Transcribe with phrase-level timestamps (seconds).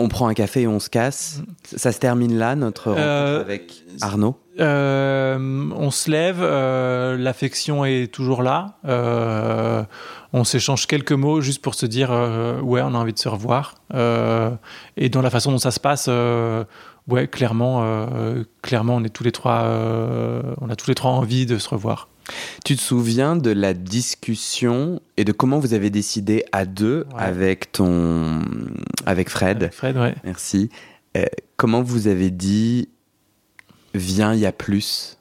[0.00, 1.42] On prend un café et on se casse.
[1.76, 7.84] Ça se termine là, notre rencontre Euh, avec Arnaud Euh, on se lève, euh, l'affection
[7.84, 8.78] est toujours là.
[10.32, 12.10] on s'échange quelques mots juste pour se dire
[12.62, 13.74] ouais, on a envie de se revoir.
[14.96, 16.08] Et dans la façon dont ça se passe,
[17.08, 17.84] ouais, clairement,
[18.62, 19.64] clairement, on est tous les trois,
[20.60, 22.08] on a tous les trois envie de se revoir.
[22.64, 27.22] Tu te souviens de la discussion et de comment vous avez décidé à deux Ouais.
[27.22, 28.42] avec ton
[29.06, 29.62] avec Fred?
[29.62, 30.14] Avec Fred, ouais.
[30.24, 30.70] Merci.
[31.16, 31.24] Euh,
[31.56, 32.88] comment vous avez dit
[33.94, 35.16] viens, il y a plus?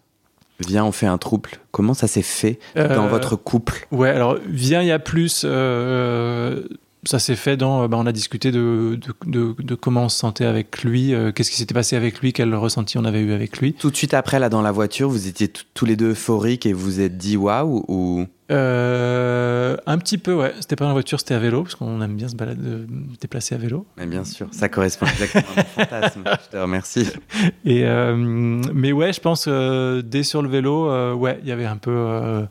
[0.68, 1.52] Viens, on fait un trouble.
[1.72, 3.88] Comment ça s'est fait dans Euh, votre couple?
[3.92, 5.44] Ouais, alors viens, il y a plus.
[5.46, 6.64] euh,
[7.06, 7.84] ça s'est fait dans.
[7.84, 11.14] euh, bah, on a discuté de, de, de- de comment on se sentait avec lui,
[11.14, 13.74] euh, qu'est-ce qui s'était passé avec lui, quel ressenti on avait eu avec lui.
[13.74, 16.74] Tout de suite après, là, dans la voiture, vous étiez tous les deux euphoriques et
[16.74, 20.54] vous vous êtes dit waouh ou Euh, un petit peu, ouais.
[20.60, 23.20] C'était pas en voiture, c'était à vélo, parce qu'on aime bien se balader, euh, se
[23.20, 23.86] déplacer à vélo.
[23.98, 26.24] Mais bien sûr, ça correspond exactement à mon fantasme.
[26.46, 27.08] Je te remercie.
[27.66, 31.66] Et euh, mais ouais, je pense euh, dès sur le vélo, ouais, il y avait
[31.66, 32.48] un peu,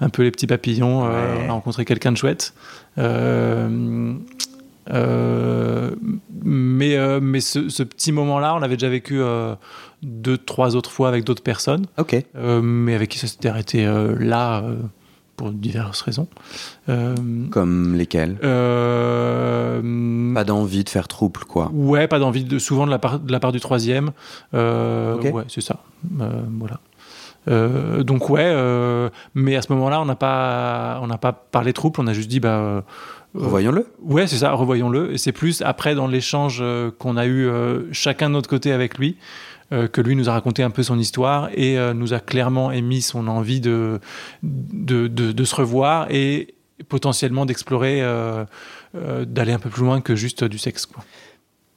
[0.00, 1.04] un peu les petits papillons.
[1.06, 1.14] Ouais.
[1.46, 2.54] on a rencontré quelqu'un de chouette.
[6.44, 9.20] Mais mais ce, ce petit moment-là, on l'avait déjà vécu
[10.02, 12.16] deux, trois autres fois avec d'autres personnes, Ok.
[12.62, 13.84] mais avec qui ça s'était arrêté
[14.18, 14.62] là
[15.40, 16.28] pour diverses raisons.
[16.90, 17.14] Euh,
[17.50, 19.80] Comme lesquels euh,
[20.34, 21.70] Pas d'envie de faire trouble, quoi.
[21.72, 24.10] Ouais, pas d'envie de souvent de la part de la part du troisième.
[24.52, 25.16] Euh.
[25.16, 25.76] Ouais, c'est ça.
[26.10, 26.80] Voilà.
[28.02, 28.54] Donc ouais,
[29.34, 31.96] mais à ce moment-là, on n'a pas on n'a pas parlé trouble.
[32.00, 32.84] On a juste dit bah
[33.34, 33.86] Revoyons-le.
[34.02, 35.14] ouais, c'est ça, revoyons-le.
[35.14, 36.62] Et c'est plus après dans l'échange
[36.98, 37.48] qu'on a eu
[37.92, 39.16] chacun de notre côté avec lui.
[39.72, 42.70] Euh, que lui nous a raconté un peu son histoire et euh, nous a clairement
[42.72, 44.00] émis son envie de,
[44.42, 46.54] de, de, de se revoir et
[46.88, 48.44] potentiellement d'explorer, euh,
[49.24, 50.86] d'aller un peu plus loin que juste du sexe.
[50.86, 51.04] Quoi.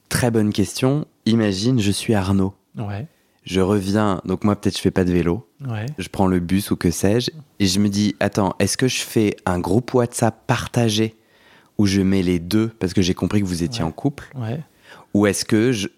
[0.08, 1.06] Très bonne question.
[1.26, 2.54] Imagine, je suis Arnaud.
[2.76, 3.06] Ouais,
[3.44, 5.46] Je reviens, donc moi peut-être je fais pas de vélo.
[5.68, 5.86] ouais.
[5.98, 9.02] je prends le bus ou que sais-je, et je me dis, attends, est-ce que je
[9.02, 11.14] fais un groupe WhatsApp partagé
[11.78, 13.88] où je mets les deux parce que j'ai compris que vous étiez Ouais.
[13.88, 14.60] en couple, Ouais.
[15.12, 15.88] ou est-ce que je-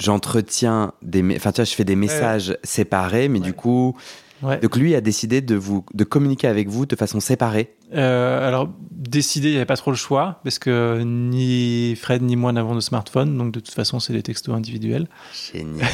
[0.00, 3.96] j'entretiens des, enfin tu vois, je fais des messages séparés, mais du coup,
[4.42, 4.58] Ouais.
[4.58, 7.74] donc lui a décidé de vous, de communiquer avec vous de façon séparée.
[7.94, 12.36] Euh, alors, décider, il n'y avait pas trop le choix, parce que ni Fred ni
[12.36, 15.08] moi n'avons de smartphone, donc de toute façon, c'est des textos individuels.
[15.52, 15.86] Génial.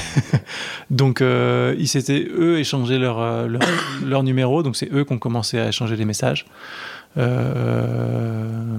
[0.91, 3.63] Donc, euh, ils s'étaient, eux, échangé leur, euh, leur,
[4.05, 6.47] leur numéro, donc c'est eux qui ont commencé à échanger les messages.
[7.17, 8.79] Euh,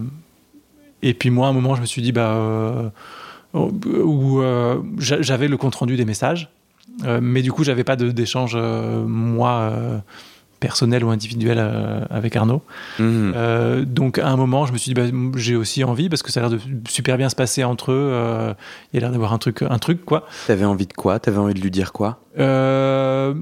[1.02, 2.92] et puis moi, à un moment, je me suis dit, bah,
[3.54, 6.50] où euh, j'a- j'avais le compte-rendu des messages,
[7.06, 9.72] euh, mais du coup, j'avais pas d'échange, euh, moi,
[10.60, 12.64] personnel ou individuel euh, avec Arnaud.
[13.00, 13.34] Mhm.
[13.36, 16.32] Euh, donc à un moment, je me suis dit, bah, j'ai aussi envie parce que
[16.32, 16.60] ça a l'air de
[16.90, 18.10] super bien se passer entre eux.
[18.12, 18.54] euh,
[18.92, 20.28] il y a l'air d'avoir un truc, un truc quoi.
[20.48, 21.20] T'avais envie de quoi?
[21.20, 22.22] T'avais envie de lui dire quoi?
[22.38, 23.34] De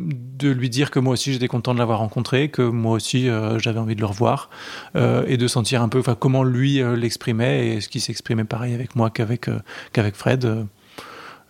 [0.41, 3.27] lui dire que moi aussi j'étais content de l'avoir rencontré, que moi aussi
[3.57, 4.49] j'avais envie de le revoir
[4.95, 8.95] et de sentir un peu, enfin comment lui l'exprimait et ce qui s'exprimait pareil avec
[8.95, 9.49] moi qu'avec
[9.91, 10.65] qu'avec Fred.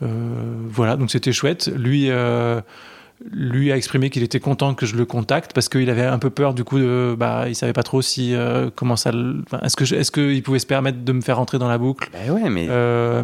[0.02, 1.72] Voilà, donc c'était chouette.
[1.76, 2.10] Lui.
[3.32, 6.30] Lui a exprimé qu'il était content que je le contacte parce qu'il avait un peu
[6.30, 9.12] peur du coup de, bah il savait pas trop si euh, comment ça
[9.64, 12.10] est-ce que est-ce qu'il pouvait se permettre de me faire rentrer dans la boucle?
[12.12, 13.24] Bah ouais, mais Euh,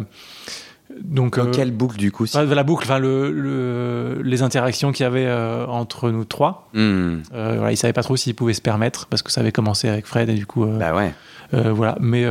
[1.02, 4.92] donc dans euh, quelle boucle du coup si- la boucle enfin le, le- les interactions
[4.92, 6.68] qu'il y avait euh, entre nous trois.
[6.74, 9.88] Euh, voilà il savait pas trop s'il pouvait se permettre parce que ça avait commencé
[9.88, 11.12] avec Fred et du coup Bah ouais.
[11.52, 11.96] voilà.
[12.00, 12.24] Mais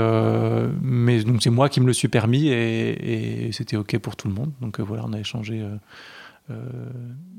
[0.82, 4.28] mais donc c'est moi qui me le suis permis et, et c'était ok pour tout
[4.28, 4.52] le monde.
[4.62, 5.64] Donc voilà on a échangé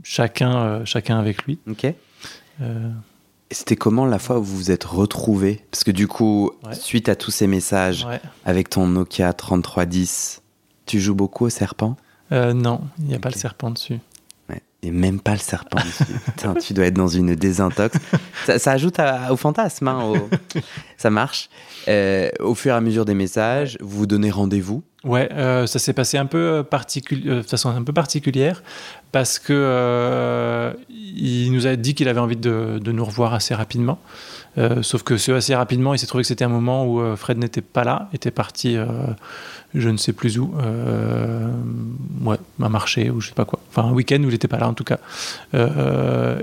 [0.03, 1.87] chacun euh, chacun avec lui Ok.
[2.61, 2.91] Euh,
[3.51, 5.65] C'était comment la fois où vous vous êtes retrouvés?
[5.71, 6.75] Parce que du coup, Ouais.
[6.75, 8.21] suite à tous ces messages, ouais.
[8.45, 10.43] avec ton Nokia 3310,
[10.87, 11.97] tu joues beaucoup au serpent?
[12.33, 13.99] Euh, non il n'y a pas le serpent dessus.
[14.85, 15.79] Et même pas le serpent.
[16.27, 17.97] Putain, tu dois être dans une désintox.
[18.47, 19.87] Ça, ça ajoute à- au fantasme.
[19.87, 20.29] hein, au-
[20.97, 21.49] ça marche.
[21.89, 25.79] Euh, au fur et à mesure des messages, vous vous donnez rendez-vous Ouais, euh, ça
[25.81, 28.63] s'est passé un peu particuli- euh, de façon un peu particulière
[29.13, 33.55] parce que euh, il nous a dit qu'il avait envie de, de nous revoir assez
[33.55, 33.99] rapidement.
[34.59, 37.39] Euh, sauf que assez rapidement, il s'est trouvé que c'était un moment où euh, Fred
[37.39, 38.87] n'était pas là, était parti, euh,
[39.75, 40.53] je ne sais plus où,
[42.23, 43.61] ouais, à marché ou je sais pas quoi.
[43.71, 44.99] Enfin, un week-end où il n'était pas là en tout cas.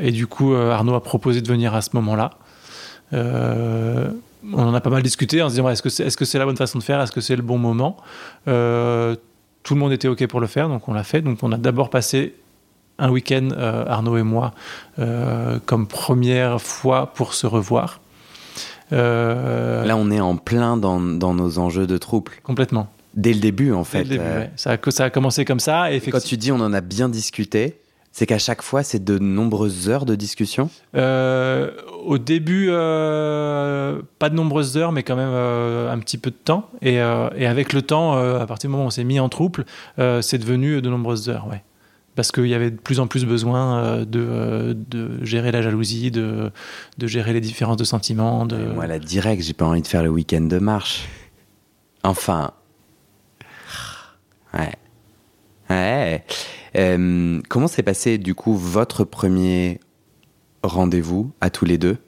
[0.01, 2.31] Et du coup, Arnaud a proposé de venir à ce moment-là.
[3.11, 6.39] On en a pas mal discuté en se disant est-ce que c'est est -ce c'est
[6.39, 7.01] la bonne façon de faire?
[7.01, 7.97] Est-ce que c'est le bon moment?
[8.45, 11.21] Tout le monde était OK pour le faire, donc on l'a fait.
[11.21, 12.33] Donc on a d'abord passé
[12.99, 14.53] un week-end, euh, Arnaud et moi,
[14.99, 18.01] euh, comme première fois pour se revoir.
[18.91, 22.31] Euh, Là, on est en plein dans, dans nos enjeux de trouble.
[22.43, 22.87] complètement.
[23.15, 24.03] Dès le début, en fait.
[24.03, 24.51] Dès le début, ouais.
[24.55, 25.91] ça, a, ça a commencé comme ça.
[25.91, 27.79] Et Quand tu dis on en a bien discuté,
[28.11, 30.69] c'est qu'à chaque fois, c'est de nombreuses heures de discussion?
[30.95, 31.71] Euh,
[32.05, 36.35] au début, euh, pas de nombreuses heures, mais quand même euh, un petit peu de
[36.35, 36.69] temps.
[36.81, 39.65] Et, et avec le temps, à partir du moment où on s'est mis en trouble,
[39.97, 41.63] c'est devenu de nombreuses heures, ouais.
[42.19, 45.61] Parce qu'il y avait de plus en plus besoin euh, de, euh, de gérer la
[45.61, 46.51] jalousie, de,
[46.97, 48.45] de gérer les différences de sentiments.
[48.45, 48.57] De...
[48.57, 51.07] Moi, là, direct, j'ai pas envie de faire le week-end de marche.
[52.03, 52.51] Enfin.
[54.53, 54.73] Ouais.
[55.69, 56.25] Ouais.
[56.75, 59.79] Euh, comment s'est passé, du coup, votre premier
[60.61, 61.99] rendez-vous à tous les deux?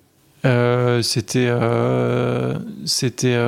[0.44, 3.40] Euh, c'était euh, c'était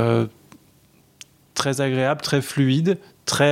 [1.56, 3.52] très agréable, très fluide, très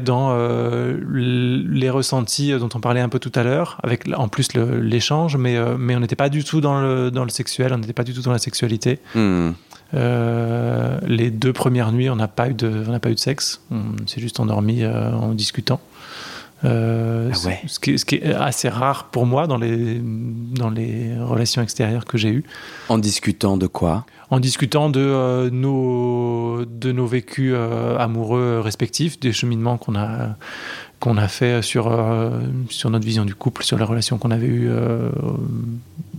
[0.00, 4.54] dans euh, les ressentis dont on parlait un peu tout à l'heure, avec en plus
[4.54, 7.78] l'échange, mais euh, mais on n'était pas du tout dans le dans le sexuel, on
[7.78, 8.98] n'était pas du tout dans la sexualité.
[9.14, 9.52] Hmm.
[9.92, 13.20] Euh, les deux premières nuits, on n'a pas eu de on n'a pas eu de
[13.20, 15.80] sexe, on s'est juste endormi euh, en discutant.
[16.64, 17.60] Euh, Ah ouais.
[17.66, 22.04] ce, qui, ce qui est assez rare pour moi dans les, dans les relations extérieures
[22.04, 22.44] que j'ai eues.
[22.88, 24.04] En discutant de quoi?
[24.30, 30.36] En discutant de, euh, nos, de nos vécus euh, amoureux respectifs, des cheminements qu'on a,
[31.00, 31.90] qu'on a fait sur,
[32.68, 34.70] sur notre vision du couple, sur les relations qu'on avait eues,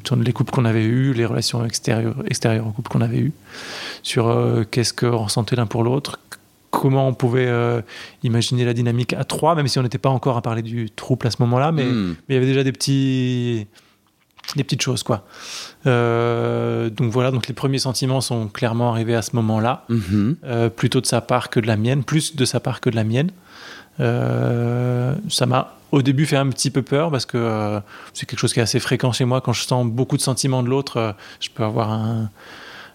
[0.04, 3.32] sur les couples qu'on avait eus, les relations extérieures, extérieures aux couples qu'on avait eus,
[4.02, 6.20] sur qu'est-ce qu'on ressentait l'un pour l'autre,
[6.72, 7.82] comment on pouvait euh,
[8.24, 11.28] imaginer la dynamique à trois, même si on n'était pas encore à parler du trouble
[11.28, 12.16] à ce moment-là, mais, Hmm.
[12.30, 13.68] il y avait déjà des petits
[14.56, 15.24] des petites choses quoi
[15.86, 20.36] Euh, donc voilà donc les premiers sentiments sont clairement arrivés à ce moment-là Mhm.
[20.44, 22.96] euh, plutôt de sa part que de la mienne plus de sa part que de
[22.96, 23.30] la mienne
[24.00, 27.80] Euh, ça m'a au début fait un petit peu peur parce que
[28.14, 30.64] c'est quelque chose qui est assez fréquent chez moi quand je sens beaucoup de sentiments
[30.64, 32.30] de l'autre je peux avoir un,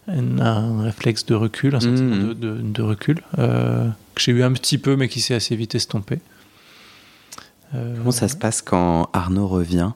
[0.09, 2.29] un, un réflexe de recul un sentiment Mhm.
[2.29, 5.57] de, de- de recul euh, que j'ai eu un petit peu mais qui s'est assez
[5.57, 6.21] vite estompé
[7.75, 9.91] Euh, Comment ça se passe quand Arnaud revient?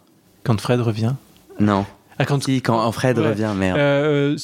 [0.45, 1.15] Quand Fred revient?
[1.61, 1.87] Non.
[2.19, 3.29] ah, quand Si, quand Fred Ouais.
[3.29, 3.79] revient, merde.
[3.79, 4.37] Euh,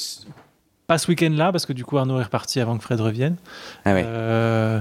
[0.86, 3.34] pas ce week-end-là, parce que du coup Arnaud est reparti avant que Fred revienne.
[3.84, 4.04] ah ouais.
[4.06, 4.78] Euh,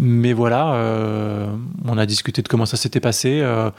[0.00, 1.46] mais voilà, euh,
[1.86, 3.38] on a discuté de comment ça s'était passé.
[3.42, 3.70] euh,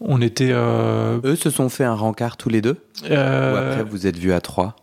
[0.00, 0.50] on était.
[0.52, 2.76] Eux se sont fait un rencard tous les deux?
[3.04, 4.76] Ou après vous êtes vus à trois?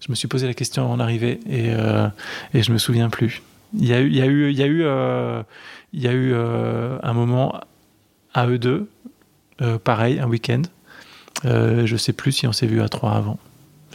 [0.00, 2.08] Je me suis posé la question en arrivée et, euh,
[2.54, 3.42] et je me souviens plus.
[3.78, 5.42] Il y a eu, il y a eu, il y a eu, euh,
[5.92, 7.60] il y a eu euh, un moment
[8.34, 8.88] à eux deux,
[9.62, 10.62] euh, pareil, un week-end.
[11.44, 13.38] Euh, je sais plus si on s'est vu à trois avant.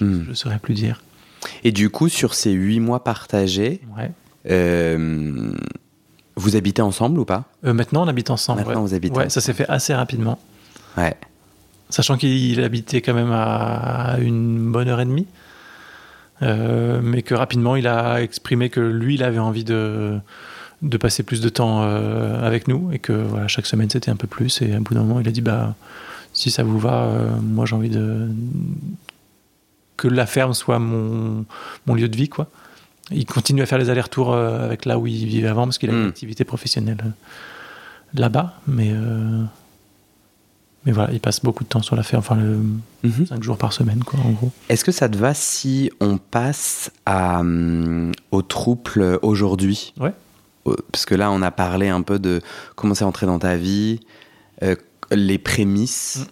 [0.01, 0.23] Hmm.
[0.29, 1.01] Je saurais plus dire.
[1.63, 4.11] Et du coup, sur ces huit mois partagés, Ouais.
[4.49, 5.51] euh,
[6.35, 7.45] vous habitez ensemble ou pas?
[7.63, 8.61] Maintenant, on habite ensemble.
[8.61, 8.87] Maintenant, ouais.
[8.89, 10.39] vous habitez Ouais, ça s'est fait assez rapidement.
[10.97, 11.15] Ouais.
[11.89, 15.27] Sachant qu'il habitait quand même à une bonne heure et demie.
[16.41, 20.17] Euh, mais que rapidement, il a exprimé que lui, il avait envie de,
[20.81, 22.91] de passer plus de temps euh, avec nous.
[22.91, 24.61] Et que voilà, chaque semaine, c'était un peu plus.
[24.61, 25.75] Et à bout d'un moment, il a dit bah,
[26.33, 28.27] si ça vous va, euh, moi, j'ai envie de.
[29.97, 31.45] que la ferme soit mon,
[31.85, 32.47] mon lieu de vie, quoi.
[33.11, 35.93] Il continue à faire les allers-retours avec là où il vivait avant, parce qu'il a
[35.93, 36.09] une Mm.
[36.09, 36.97] activité professionnelle
[38.13, 38.55] là-bas.
[38.67, 38.93] Mais.
[40.85, 42.59] Mais voilà, il passe beaucoup de temps sur la ferme, enfin, le,
[43.03, 43.25] Mhm.
[43.27, 44.51] 5 jours par semaine, quoi, en gros.
[44.69, 49.93] Est-ce que ça te va si on passe à, hum, au trouble aujourd'hui?
[49.99, 50.13] Ouais.
[50.67, 52.41] Euh, Parce que là, on a parlé un peu de
[52.75, 53.99] comment c'est entré dans ta vie,
[54.63, 54.75] euh,
[55.11, 56.25] les prémices Mm.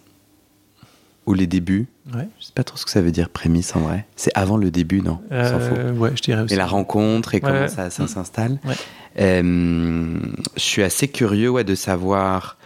[1.26, 1.86] ou les débuts.
[2.12, 2.28] Ouais.
[2.40, 4.06] Je sais pas trop ce que ça veut dire prémices en vrai.
[4.16, 5.20] C'est avant le début, non?
[5.32, 6.52] Euh, ouais, je dirais aussi.
[6.52, 7.68] Et la rencontre et comment Ouais.
[7.68, 8.08] ça, ça Mm.
[8.08, 8.58] s'installe.
[8.64, 8.74] Ouais.
[9.20, 10.18] Euh,
[10.56, 12.56] je suis assez curieux ouais, de savoir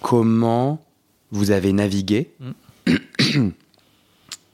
[0.00, 0.80] comment
[1.30, 3.48] vous avez navigué, Mm.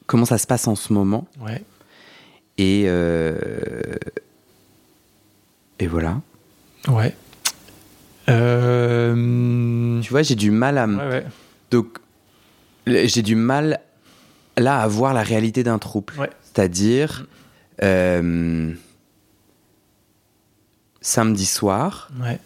[0.06, 1.26] comment ça se passe en ce moment.
[1.40, 1.62] Ouais.
[2.58, 3.94] Et, euh,
[5.78, 6.20] et voilà.
[6.88, 7.14] Ouais.
[8.28, 10.84] Euh, Tu vois, j'ai du mal à.
[10.84, 11.26] m- ouais, ouais.
[11.70, 11.98] Donc,
[12.86, 13.80] j'ai du mal
[14.56, 16.12] là à voir la réalité d'un trouble.
[16.18, 16.30] Ouais.
[16.42, 17.26] C'est-à-dire,
[17.82, 18.72] euh,
[21.00, 22.38] samedi soir, Ouais.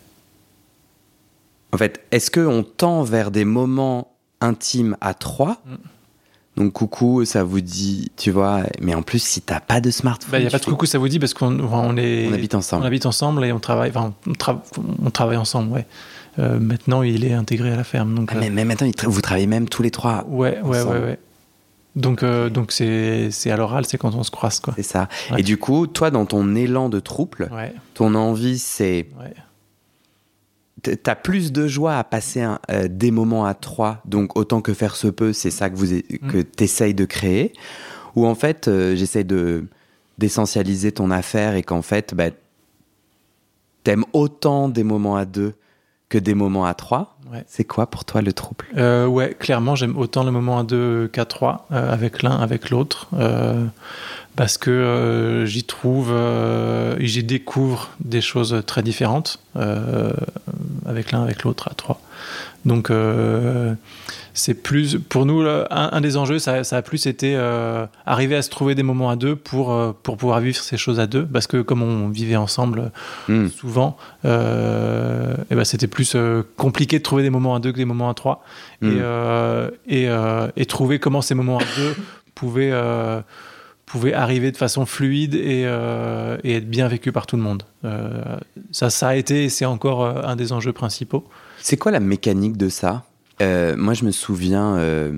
[1.73, 5.75] en fait, est-ce qu'on tend vers des moments intimes à trois Mm.
[6.57, 10.33] Donc, coucou, ça vous dit, tu vois, mais en plus, si t'as pas de smartphone,
[10.33, 11.97] Bah, il n'y a tu pas de fais- coucou, ça vous dit, parce qu'on on
[11.97, 12.27] est.
[12.29, 12.83] on habite ensemble.
[12.83, 13.91] On habite ensemble et on travaille.
[13.91, 14.59] Enfin, on, tra-
[15.05, 15.87] on travaille ensemble, ouais.
[16.41, 18.13] Euh, maintenant, il est intégré à la ferme.
[18.17, 20.25] Donc, Ah, euh, mais, mais maintenant, vous travaillez même tous les trois.
[20.29, 21.19] ouais, ouais, ouais, ouais.
[21.95, 24.75] Donc, euh, donc c'est c'est à l'oral, c'est quand on se croise, quoi.
[24.77, 25.09] C'est ça.
[25.31, 25.41] Ouais.
[25.41, 29.07] Et du coup, toi, dans ton élan de trouble, Ouais, ton envie, c'est.
[29.21, 29.33] ouais.
[31.03, 34.73] T'as plus de joie à passer un- euh, des moments à trois, donc autant que
[34.75, 36.31] faire se peut, c'est ça que, vous, Mm.
[36.31, 37.53] que t'essayes de créer.
[38.15, 39.65] Ou en fait, euh, j'essaie de
[40.19, 42.31] d'essentialiser ton affaire et qu'en fait, bah,
[43.85, 45.55] t'aimes autant des moments à deux
[46.09, 47.17] que des moments à trois.
[47.31, 47.45] Ouais.
[47.47, 48.65] C'est quoi pour toi le trouble?
[48.77, 52.71] Euh, ouais, clairement, j'aime autant le moment à 2 qu'à 3, euh, avec l'un, avec
[52.71, 53.67] l'autre, euh,
[54.35, 60.13] parce que euh, j'y trouve, euh, et j'y découvre des choses très différentes, euh,
[60.87, 62.01] avec l'un, avec l'autre, à 3.
[62.69, 63.75] Donc, euh,
[64.35, 68.37] c'est plus, pour nous, un, un des enjeux, ça, ça a plus été euh, arriver
[68.37, 71.07] à se trouver des moments à deux pour, euh, pour pouvoir vivre ces choses à
[71.07, 72.93] deux, parce que comme on vivait ensemble
[73.29, 73.49] Hmm.
[73.49, 76.17] souvent, euh, ben c'était plus
[76.57, 78.45] compliqué de trouver des moments à deux que des moments à trois.
[78.81, 78.99] Mm.
[79.87, 80.09] Et, et,
[80.57, 81.97] et trouver comment ces moments à deux
[82.35, 82.73] pouvaient,
[83.89, 87.63] pouvaient arriver de façon fluide et, euh, et être bien vécus par tout le monde.
[87.85, 88.23] Euh,
[88.71, 91.27] ça, ça a été et c'est encore un des enjeux principaux.
[91.61, 93.05] C'est quoi la mécanique de ça?
[93.43, 95.13] Euh, Moi, je me souviens, euh,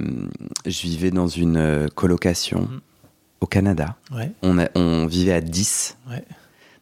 [0.66, 2.80] je vivais dans une euh, colocation Mhm.
[3.40, 3.96] au Canada.
[4.14, 6.24] Ouais, On, a- on vivait à 10 ouais,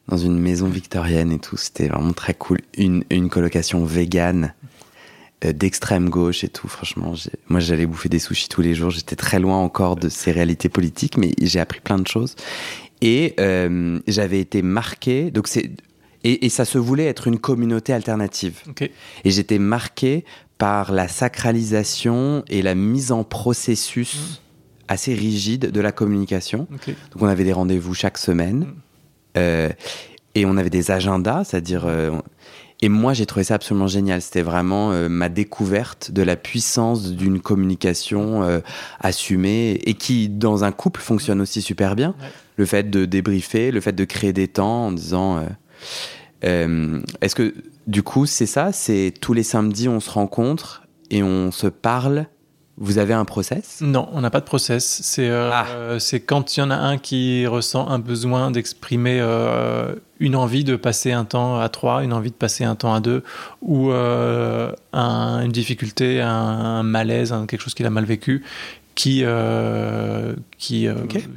[0.08, 1.56] dans une maison victorienne et tout.
[1.56, 2.58] C'était vraiment très cool.
[2.76, 4.54] Une, une colocation végane
[5.40, 6.66] d'extrême gauche et tout.
[6.66, 7.14] Franchement,
[7.48, 8.90] moi, j'allais bouffer des sushis tous les jours.
[8.90, 12.34] J'étais très loin encore de ces réalités politiques, mais j'ai appris plein de choses.
[13.02, 15.30] Et euh, j'avais été marqué.
[15.30, 15.70] Donc, c'est.
[16.24, 18.60] Et, et ça se voulait être une communauté alternative.
[19.24, 20.24] Et j'étais marqué
[20.58, 24.40] par la sacralisation et la mise en processus
[24.88, 26.66] assez rigide de la communication.
[26.70, 28.74] Donc on avait des rendez-vous chaque semaine Mm.
[29.36, 29.68] euh,
[30.34, 31.84] et on avait des agendas, c'est-à-dire...
[31.86, 32.10] euh,
[32.80, 34.20] et moi j'ai trouvé ça absolument génial.
[34.22, 38.60] C'était vraiment euh, ma découverte de la puissance d'une communication euh,
[39.00, 42.14] assumée et qui dans un couple fonctionne aussi super bien.
[42.20, 42.28] Ouais.
[42.56, 45.38] Le fait de débriefer, le fait de créer des temps en disant...
[45.38, 45.46] euh,
[46.44, 47.54] euh, Est-ce que
[47.86, 48.72] du coup c'est ça?
[48.72, 52.26] C'est tous les samedis on se rencontre et on se parle
[52.80, 53.78] Vous avez un process?
[53.80, 55.00] Non, on n'a pas de process.
[55.02, 55.66] C'est euh, Ah.
[55.70, 60.62] euh, quand il y en a un qui ressent un besoin d'exprimer euh, une envie
[60.62, 63.24] de passer un temps à trois, une envie de passer un temps à deux,
[63.62, 68.44] ou un- une difficulté, un, un malaise, un- quelque chose qu'il a mal vécu,
[68.98, 70.94] qui, euh, qui, euh,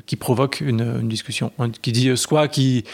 [0.08, 1.52] qui provoque une, une discussion.
[1.84, 2.86] Qui dit euh, soit qui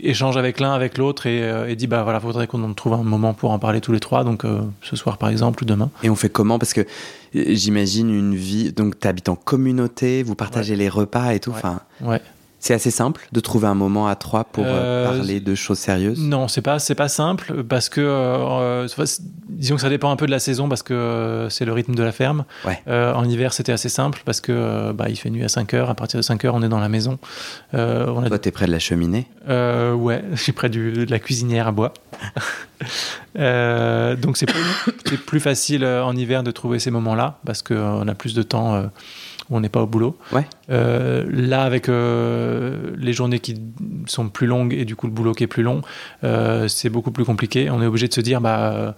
[0.00, 3.34] échange avec l'un, avec l'autre, et, et dit bah voilà, faudrait qu'on trouve un moment
[3.34, 4.44] pour en parler tous les trois, donc
[4.80, 5.90] ce soir par exemple ou demain.
[6.04, 6.60] Et on fait comment?
[6.60, 6.86] Parce que
[7.34, 8.72] j'imagine une vie.
[8.72, 11.50] Donc, tu habites en communauté, vous partagez les repas et tout.
[11.50, 11.56] Ouais.
[11.58, 12.20] Enfin, Ouais.
[12.62, 15.80] C'est assez simple de trouver un moment à trois pour euh, Euh, parler de choses
[15.80, 16.20] sérieuses?
[16.20, 18.86] Non, c'est pas c'est pas simple parce que euh,
[19.48, 21.96] disons que ça dépend un peu de la saison parce que euh, c'est le rythme
[21.96, 22.44] de la ferme.
[22.64, 22.80] Ouais.
[22.86, 25.90] En hiver, c'était assez simple parce que bah, il fait nuit à 5 heures.
[25.90, 27.18] À partir de 5 heures, on est dans la maison.
[27.72, 29.26] On a Toi, t'es près de la cheminée?
[29.48, 31.92] ouais, je suis près du, de la cuisinière à bois.
[33.34, 34.46] Donc c'est
[35.26, 38.88] plus, facile en hiver de trouver ces moments-là parce qu'on a plus de temps
[39.52, 40.16] où on n'est pas au boulot.
[40.32, 40.46] Ouais.
[40.70, 43.60] Euh, là, avec euh, les journées qui
[44.06, 45.82] sont plus longues et du coup le boulot qui est plus long,
[46.24, 47.70] euh, c'est beaucoup plus compliqué.
[47.70, 48.96] On est obligé de se dire, bah,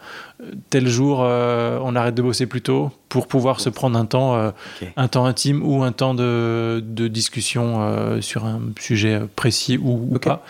[0.70, 4.50] tel jour, on arrête de bosser plus tôt pour pouvoir se prendre un temps, euh,
[4.96, 10.08] un temps intime ou un temps de, de discussion euh, sur un sujet précis ou,
[10.10, 10.44] ou pas.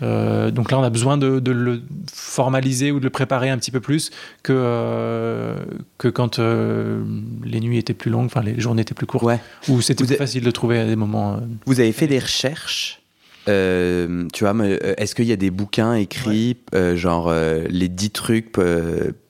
[0.00, 3.58] Euh, donc là, on a besoin de, de le formaliser ou de le préparer un
[3.58, 4.12] petit peu plus
[4.44, 5.56] que,
[5.98, 9.40] que quand les nuits étaient plus longues, enfin les journées étaient plus courtes, Ouais.
[9.68, 11.40] où c'était plus facile de trouver des moments.
[11.66, 13.00] Vous avez fait des recherches
[13.46, 14.54] euh, tu vois,
[14.96, 18.52] est-ce qu'il y a des bouquins écrits, euh, genre euh, les 10 trucs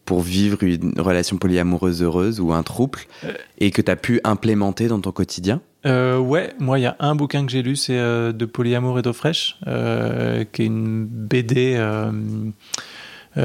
[0.05, 3.33] pour vivre une relation polyamoureuse heureuse ou un trouble, Euh.
[3.59, 6.97] et que tu as pu implémenter dans ton quotidien Euh, ouais, moi, il y a
[6.99, 10.67] un bouquin que j'ai lu, c'est euh, de Polyamour et d'eau fraîche, euh, qui est
[10.67, 11.79] une BD.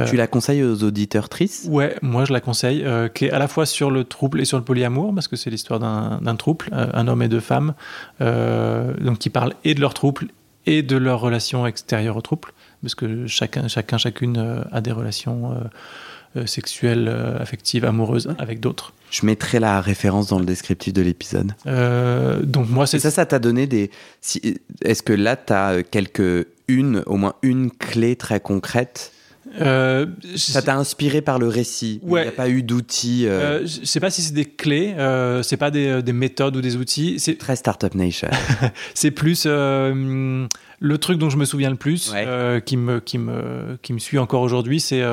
[0.07, 1.67] Tu la conseilles aux auditeurs tristes?
[1.67, 2.85] Ouais, moi je la conseille,
[3.15, 5.49] qui est à la fois sur le trouble et sur le polyamour, parce que c'est
[5.49, 7.73] l'histoire d'un trouble, un homme et deux femmes,
[8.19, 10.27] donc qui parlent et de leur trouble
[10.67, 12.49] et de leur relation extérieure au trouble,
[12.83, 15.55] parce que chacun, chacun chacune a des relations
[16.45, 17.07] sexuelle,
[17.39, 18.93] affective, amoureuse avec d'autres.
[19.11, 21.53] Je mettrai la référence dans le descriptif de l'épisode.
[22.43, 23.11] donc moi, c'est ça.
[23.11, 23.89] Ça t'a donné des.
[24.83, 29.11] Est-ce que là, tu as quelques une, au moins une clé très concrète
[29.59, 31.99] euh, ça t'a inspiré par le récit.
[32.03, 33.25] Il n'y a pas eu d'outils.
[33.25, 33.39] Euh...
[33.39, 36.61] Euh, je sais pas si c'est des clés, euh, c'est pas des, des, méthodes ou
[36.61, 37.19] des outils.
[37.19, 38.29] C'est très Startup Nation.
[38.93, 42.13] c'est plus le truc dont je me souviens le plus,
[42.65, 45.03] qui me qui me qui me suit encore aujourd'hui, c'est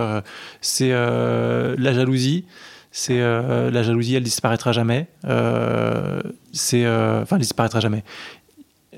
[0.61, 2.45] c'est la jalousie.
[2.93, 5.09] C'est la jalousie, elle disparaîtra jamais.
[6.53, 8.05] c'est enfin, elle disparaîtra jamais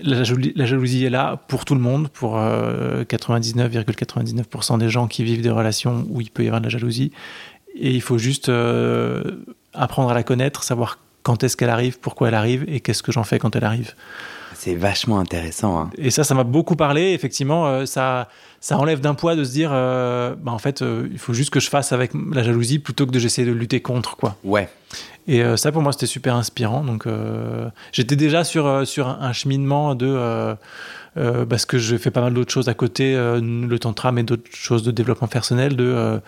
[0.02, 5.42] la jalousie, est là pour tout le monde, pour 99,99% euh, des gens qui vivent
[5.42, 7.12] des relations où il peut y avoir de la jalousie.
[7.74, 12.28] Et il faut juste euh, apprendre à la connaître, savoir quand est-ce qu'elle arrive, pourquoi
[12.28, 13.94] elle arrive et qu'est-ce que j'en fais quand elle arrive.
[14.58, 15.78] C'est vachement intéressant.
[15.78, 15.90] Hein.
[15.96, 17.12] Et ça, ça m'a beaucoup parlé.
[17.12, 18.28] Effectivement, euh, ça,
[18.60, 21.70] ça enlève d'un poids de se dire, bah, en fait, il faut juste que je
[21.70, 24.36] fasse avec la jalousie plutôt que de j'essayer de lutter contre, quoi.
[24.44, 24.68] Ouais.
[25.28, 26.82] Et euh, ça, pour moi, c'était super inspirant.
[26.82, 30.56] Donc, euh, j'étais déjà sur, euh, sur un, cheminement de.
[31.14, 34.82] parce que je fais pas mal d'autres choses à côté, le tantra, mais d'autres choses
[34.82, 36.20] de développement personnel, de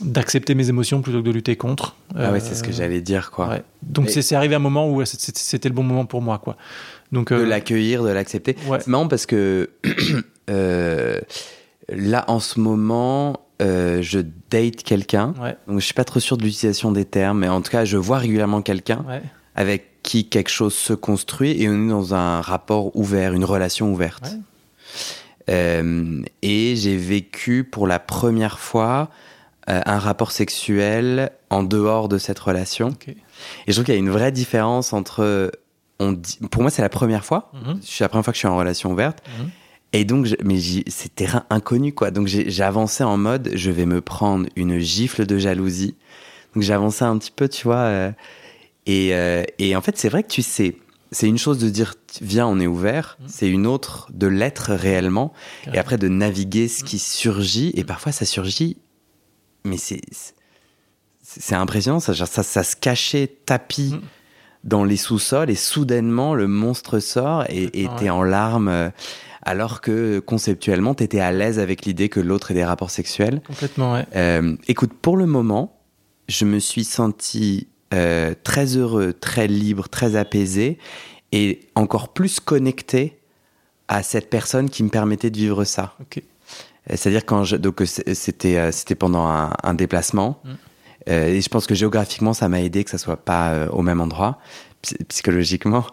[0.00, 1.94] d'accepter mes émotions plutôt que de lutter contre.
[2.16, 3.58] Ah ouais, c'est ce que j'allais dire, quoi.
[3.82, 6.56] Donc c'est arrivé un moment où c'était le bon moment pour moi, quoi.
[7.12, 8.56] Donc de l'accueillir, de l'accepter.
[8.66, 9.70] C'est marrant parce que
[11.88, 14.20] là, en ce moment, euh, je
[14.50, 15.34] date quelqu'un.
[15.68, 17.96] Donc je suis pas trop sûr de l'utilisation des termes, mais en tout cas, je
[17.96, 19.04] vois régulièrement quelqu'un
[19.54, 23.92] avec qui quelque chose se construit et on est dans un rapport ouvert, une relation
[23.92, 24.34] ouverte.
[25.50, 29.10] Euh, et j'ai vécu pour la première fois
[29.68, 32.94] euh, un rapport sexuel en dehors de cette relation.
[33.06, 33.14] Et
[33.68, 35.52] je trouve qu'il y a une vraie différence entre.
[36.00, 37.50] On dit, pour moi, c'est la première fois.
[37.52, 37.80] Mhm.
[37.82, 39.22] C'est la première fois que je suis en relation ouverte.
[39.38, 39.50] Mhm.
[39.92, 40.58] Et donc, mais
[40.88, 42.10] c'est terrain inconnu, quoi.
[42.10, 45.94] Donc, j'avançais en mode, je vais me prendre une gifle de jalousie.
[46.54, 47.76] Donc, j'avançais un petit peu, tu vois.
[47.76, 48.10] Euh,
[48.86, 50.78] et, euh, et, en fait, c'est vrai que tu sais,
[51.12, 53.16] c'est une chose de dire, viens, on est ouvert.
[53.20, 53.24] Mmh.
[53.28, 55.32] C'est une autre de l'être réellement.
[55.72, 57.70] Et après, de naviguer ce qui surgit.
[57.76, 58.78] Et parfois, ça surgit,
[59.64, 60.00] mais c'est
[61.22, 62.00] c'est impressionnant.
[62.00, 63.94] Ça, ça, ça, se cachait tapis.
[63.94, 64.00] Mmh.
[64.64, 68.90] Dans les sous-sols et soudainement le monstre sort et était en larmes euh,
[69.42, 73.42] alors que conceptuellement, tu étais à l'aise avec l'idée que l'autre ait des rapports sexuels.
[73.46, 74.06] Complètement, ouais.
[74.16, 75.78] Euh, écoute, pour le moment,
[76.28, 80.78] je me suis senti euh, très heureux, très libre, très apaisé
[81.32, 83.18] et encore plus connecté
[83.88, 85.94] à cette personne qui me permettait de vivre ça.
[86.88, 90.52] C'est-à-dire quand je, donc c'était c'était pendant un, déplacement mm.
[91.06, 94.38] Et je pense que géographiquement ça m'a aidé que ça soit pas au même endroit
[95.08, 95.86] psychologiquement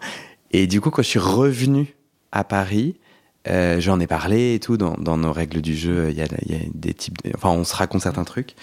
[0.52, 1.94] et du coup quand je suis revenu
[2.30, 2.96] à Paris
[3.48, 6.10] euh, J'en ai parlé et tout dans, dans, nos règles du jeu.
[6.10, 8.54] Il y a, y a des types, enfin, on se raconte certains trucs.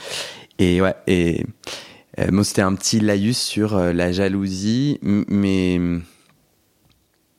[0.57, 1.45] Et ouais, et
[2.19, 5.79] euh, moi c'était un petit laïus sur euh, la jalousie, mais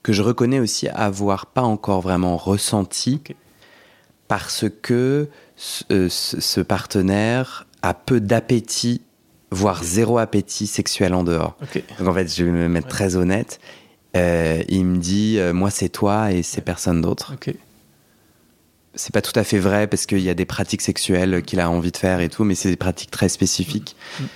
[0.02, 3.20] que je reconnais aussi avoir pas encore vraiment ressenti
[4.28, 9.02] parce que ce, euh, ce, partenaire a peu d'appétit,
[9.50, 11.56] voire zéro appétit sexuel en dehors.
[11.98, 13.60] Donc en fait, je vais me mettre très honnête.
[14.16, 17.34] Euh, il me dit euh, moi c'est toi et c'est personne d'autre.
[18.94, 21.70] C'est pas tout à fait vrai parce qu'il y a des pratiques sexuelles qu'il a
[21.70, 23.94] envie de faire et tout, mais c'est des pratiques très spécifiques.
[24.18, 24.22] Mm.
[24.22, 24.28] Mm.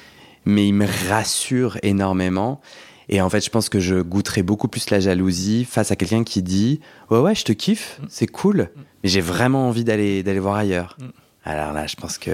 [0.47, 2.61] Mais il me rassure énormément.
[3.09, 6.25] Et en fait, je pense que je goûterai beaucoup plus la jalousie face à quelqu'un
[6.25, 6.81] qui dit
[7.11, 8.07] Ouais, ouais, je te kiffe, mm.
[8.09, 8.71] c'est cool,
[9.03, 10.97] mais j'ai vraiment envie d'aller, d'aller voir ailleurs.
[11.45, 12.31] Alors là, je pense que.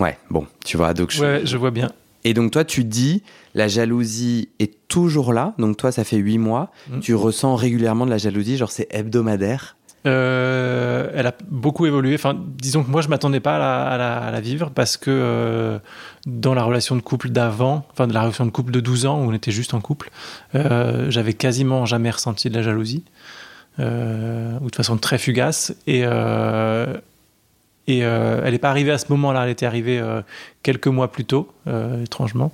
[0.00, 1.22] Ouais, bon, tu vois, donc je.
[1.22, 1.90] Ouais, je vois bien.
[2.24, 3.22] Et donc toi, tu dis,
[3.54, 5.54] la jalousie est toujours là.
[5.58, 6.72] Donc toi, ça fait huit mois.
[6.90, 7.00] Mm.
[7.00, 9.76] Tu ressens régulièrement de la jalousie, genre c'est hebdomadaire.
[10.06, 12.14] Euh, elle a beaucoup évolué.
[12.14, 15.78] Enfin, disons que moi, je m'attendais pas à la, vivre parce que euh,
[16.26, 19.20] dans la relation de couple d'avant, enfin de la relation de couple de 12 ans
[19.20, 20.10] où on était juste en couple,
[20.54, 23.04] euh, j'avais quasiment jamais ressenti de la jalousie
[23.78, 25.74] ou de façon très fugace.
[25.86, 26.04] Et
[27.88, 30.20] et euh, elle n'est pas arrivée à ce moment-là, elle était arrivée euh,
[30.64, 32.52] quelques mois plus tôt, euh, étrangement.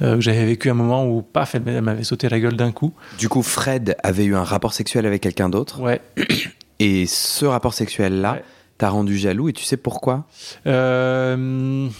[0.00, 2.92] J'avais vécu un moment où, paf, elle m'avait sauté la gueule d'un coup.
[3.18, 5.80] Du coup, Fred avait eu un rapport sexuel avec quelqu'un d'autre.
[5.80, 6.00] Ouais.
[6.78, 8.38] Et ce rapport sexuel-là
[8.78, 10.26] t'a rendu jaloux, et tu sais pourquoi?
[10.64, 11.90] Je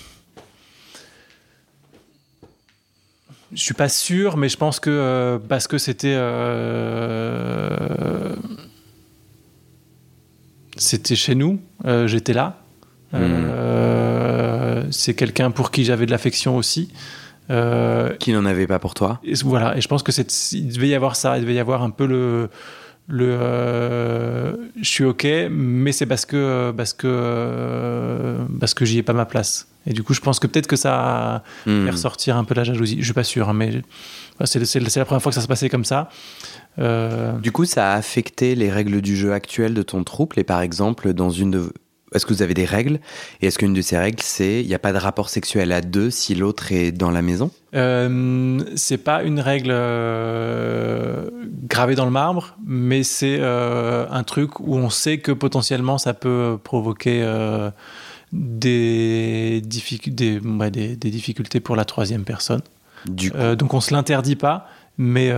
[3.55, 6.17] suis pas sûr, mais je pense que parce que c'était
[10.77, 11.59] c'était chez nous,
[12.07, 12.61] j'étais là,
[13.15, 16.91] euh, c'est quelqu'un pour qui j'avais de l'affection aussi.
[17.51, 19.21] Euh, qui n'en avait pas pour toi.
[19.25, 21.59] Et voilà, et je pense que c'est, il devait y avoir ça, il devait y
[21.59, 22.51] avoir un peu le,
[23.07, 29.03] le euh, je suis ok, mais c'est parce que parce que parce que j'y ai
[29.03, 29.67] pas ma place.
[29.87, 31.87] Et du coup, je pense que peut-être que ça Hmm.
[31.87, 32.97] fait ressortir un peu la jalousie.
[33.01, 33.81] Je suis pas sûr, hein, mais
[34.45, 34.59] c'est
[34.97, 36.11] la première fois que ça se passait comme ça.
[36.77, 40.37] Du coup, ça a affecté les règles du jeu actuel de ton troupe.
[40.37, 41.73] Et par exemple, dans une de.
[42.15, 43.01] Est-ce que vous avez des règles
[43.43, 45.81] Et est-ce qu'une de ces règles, c'est il n'y a pas de rapport sexuel à
[45.81, 47.51] deux si l'autre est dans la maison?
[47.75, 51.29] Euh, c'est pas une règle euh,
[51.65, 56.15] gravée dans le marbre, mais c'est euh, un truc où on sait que potentiellement ça
[56.15, 57.71] peut provoquer euh,
[58.33, 62.63] des, difficu- des, ouais, des- des difficultés pour la troisième personne.
[63.07, 65.31] Du donc on se l'interdit pas, mais,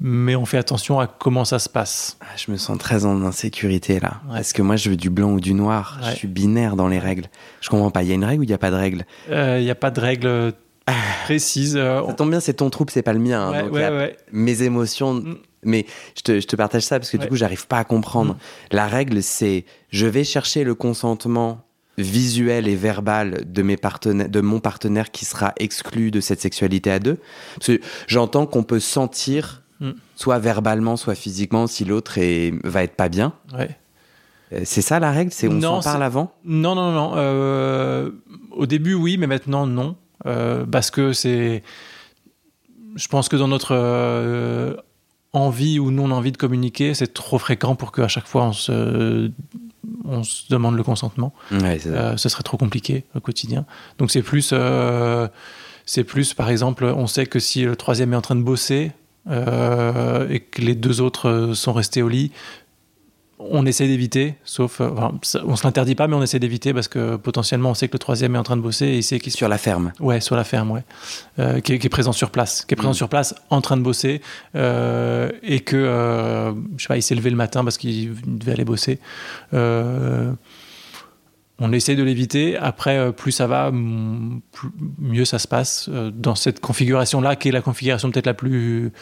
[0.00, 2.16] mais on fait attention à comment ça se passe.
[2.20, 4.20] ah, je me sens très en insécurité là.
[4.28, 4.34] Ouais.
[4.34, 5.98] Parce que moi, je veux du blanc ou du noir.
[6.02, 6.10] Ouais.
[6.12, 7.26] Je suis binaire dans les règles.
[7.60, 8.02] Je comprends pas.
[8.02, 9.04] Il y a une règle ou il n'y a pas de règle?
[9.28, 10.52] Il n'y a pas de règle
[11.24, 11.76] précise.
[11.76, 13.48] euh, Ça tombe bien, c'est ton troupe, c'est pas le mien.
[13.48, 14.16] hein, ouais, donc ouais.
[14.32, 15.14] mes émotions.
[15.14, 15.36] Mm.
[15.64, 18.36] Mais je te, je te partage ça parce que du coup, j'arrive pas à comprendre.
[18.70, 21.62] La règle, c'est je vais chercher le consentement
[21.98, 26.92] visuel et verbal de, mes partenaires, de mon partenaire qui sera exclu de cette sexualité
[26.92, 27.18] à deux.
[27.56, 29.90] Parce que j'entends qu'on peut sentir, Mm.
[30.16, 32.18] soit verbalement, soit physiquement, si l'autre
[32.64, 33.32] va être pas bien.
[33.56, 33.76] ouais.
[34.52, 35.30] Euh, C'est ça la règle?
[35.30, 36.32] C'est on Non, s'en parle avant?
[36.44, 37.12] Non, non, non.
[37.16, 38.10] euh,
[38.52, 39.94] au début, oui, mais maintenant, non.
[40.26, 41.62] Euh, parce que c'est.
[42.96, 44.74] Je pense que dans notre euh,
[45.32, 49.30] envie ou non-envie de communiquer, c'est trop fréquent pour qu'à chaque fois on se,
[50.04, 51.32] on se demande le consentement.
[51.52, 53.64] Ouais, ce serait trop compliqué au quotidien.
[53.98, 54.52] Donc c'est plus,
[55.84, 58.90] c'est plus, par exemple, on sait que si le troisième est en train de bosser
[59.30, 62.32] et que les deux autres euh, sont restés au lit,
[63.38, 65.12] on essaie d'éviter, sauf, euh, enfin,
[65.44, 67.98] on se l'interdit pas, mais on essaie d'éviter parce que potentiellement on sait que le
[67.98, 69.92] troisième est en train de bosser et il sait qu'il Sur la ferme.
[70.00, 70.82] Ouais, sur la ferme, ouais.
[71.38, 72.94] Euh, qui, est, qui est présent sur place, qui est présent Mm.
[72.94, 74.20] sur place, en train de bosser,
[74.56, 78.52] euh, et que, euh, je sais pas, il s'est levé le matin parce qu'il devait
[78.52, 78.98] aller bosser.
[81.60, 82.56] On essaie de l'éviter.
[82.56, 83.70] Après, euh, plus ça va,
[84.52, 84.68] plus-
[84.98, 88.92] mieux ça se passe euh, dans cette configuration-là, qui est la configuration peut-être la plus,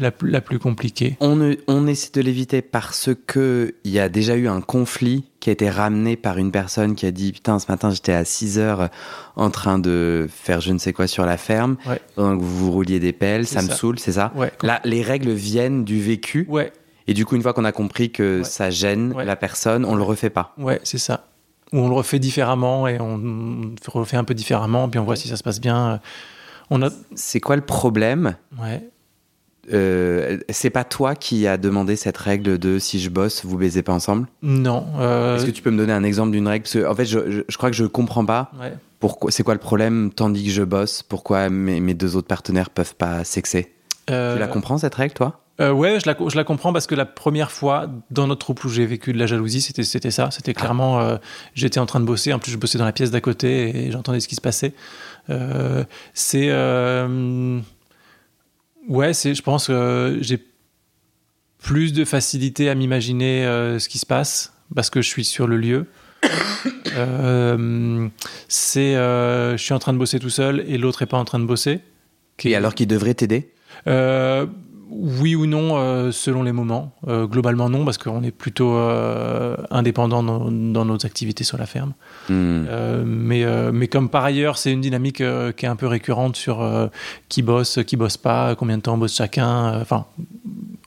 [0.00, 1.18] la, plus- la plus compliquée.
[1.20, 5.50] On, on essaie de l'éviter parce que il y a déjà eu un conflit qui
[5.50, 8.58] a été ramené par une personne qui a dit putain ce matin j'étais à 6
[8.58, 8.88] heures
[9.36, 12.00] en train de faire je ne sais quoi sur la ferme Ouais.
[12.16, 14.32] donc vous rouliez des pelles ça, me saoule c'est ça?
[14.36, 14.52] Ouais.
[14.62, 16.72] Là les règles viennent du vécu Ouais,
[17.06, 18.44] et du coup une fois qu'on a compris que Ouais.
[18.44, 19.24] ça gêne Ouais.
[19.24, 21.26] la personne on le refait pas ouais, c'est ça.
[21.72, 23.14] Ou on le refait différemment et on,
[23.94, 26.00] on refait un peu différemment, puis on voit si ça se passe bien.
[26.70, 28.82] On a, c'est quoi le problème ouais.
[29.72, 33.82] Euh, c'est pas toi qui as demandé cette règle de si je bosse vous baisez
[33.82, 34.86] pas ensemble Non.
[34.98, 36.62] euh, est-ce que tu peux me donner un exemple d'une règle?
[36.64, 38.72] Parce que en fait je, je- je crois que je comprends pas ouais.
[39.00, 41.02] Pourquoi C'est quoi le problème tandis que je bosse?
[41.02, 43.72] Pourquoi mes, mes deux autres partenaires peuvent pas sexer?
[44.10, 45.39] Euh, Tu la comprends cette règle, toi?
[45.60, 48.64] Euh, ouais, je la, je la comprends parce que la première fois dans notre troupe
[48.64, 50.30] où j'ai vécu de la jalousie, c'était c'était ça.
[50.30, 51.16] C'était clairement, euh,
[51.54, 52.32] j'étais en train de bosser.
[52.32, 54.72] En plus, je bossais dans la pièce d'à côté et j'entendais ce qui se passait.
[55.28, 56.48] Euh, c'est.
[56.48, 57.60] euh,
[58.88, 59.34] ouais, c'est.
[59.34, 60.42] Je pense que j'ai
[61.58, 63.42] plus de facilité à m'imaginer
[63.78, 65.86] ce qui se passe parce que je suis sur le lieu.
[68.48, 68.94] C'est.
[68.94, 71.44] je suis en train de bosser tout seul et l'autre est pas en train de
[71.44, 71.80] bosser.
[72.44, 73.52] Et alors qu'il devrait t'aider?
[74.90, 76.92] Oui ou non, euh, selon les moments.
[77.08, 81.66] Euh, globalement, non, parce qu'on est plutôt euh, indépendant dans, dans nos activités sur la
[81.66, 81.92] ferme.
[82.28, 82.64] Hmm.
[83.04, 85.22] Mais, mais comme par ailleurs, c'est une dynamique
[85.56, 86.90] qui est un peu récurrente sur
[87.28, 89.80] qui bosse, qui bosse pas, combien de temps bosse chacun.
[89.80, 90.06] Enfin,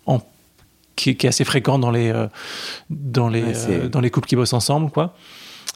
[0.05, 0.21] en-
[0.95, 2.11] qui, est- qui est assez fréquent dans les,
[2.89, 5.15] dans, les, Ouais, dans les couples qui bossent ensemble, quoi.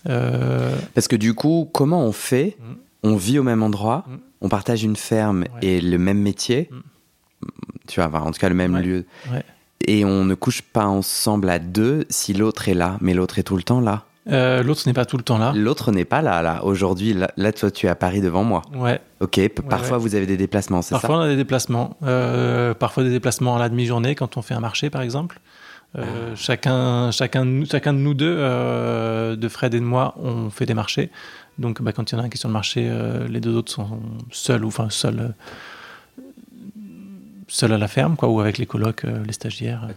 [0.05, 2.73] Parce que du coup, comment on fait Mm.
[3.03, 4.15] On vit au même endroit, Mm.
[4.41, 5.47] on partage une ferme Ouais.
[5.61, 6.69] et le même métier.
[7.87, 8.81] Tu vois, enfin, en tout cas le même Ouais.
[8.81, 9.43] lieu, Ouais.
[9.87, 13.43] et on ne couche pas ensemble à deux si l'autre est là, mais l'autre est
[13.43, 14.03] tout le temps là.
[14.29, 15.53] euh, L'autre n'est pas tout le temps là.
[15.55, 16.63] L'autre n'est pas là, là.
[16.65, 18.61] Aujourd'hui, là, là, toi, tu es à Paris devant moi.
[18.75, 18.99] Ouais.
[19.21, 20.03] Ok, parfois ouais.
[20.03, 21.95] vous avez des déplacements, c'est Parfois, on a des déplacements.
[22.03, 25.39] Euh, parfois, des déplacements à la demi-journée quand on fait un marché, par exemple.
[25.97, 30.13] Euh, chacun, chacun, de nous- chacun de nous deux, euh, de Fred et de moi,
[30.21, 31.09] on fait des marchés.
[31.57, 33.39] Donc, bah, quand il y en a un qui est sur le marché, euh, les
[33.39, 35.33] deux autres sont seuls ou enfin seuls,
[37.57, 39.81] seuls à la ferme, quoi, ou avec les colocs, euh, les stagiaires.
[39.89, 39.93] euh.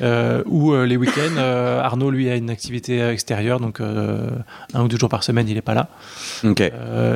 [0.00, 4.88] Euh, ou euh, les week-ends, euh, Arnaud lui a une activité extérieure, donc un ou
[4.88, 5.88] deux jours par semaine, il n'est pas là.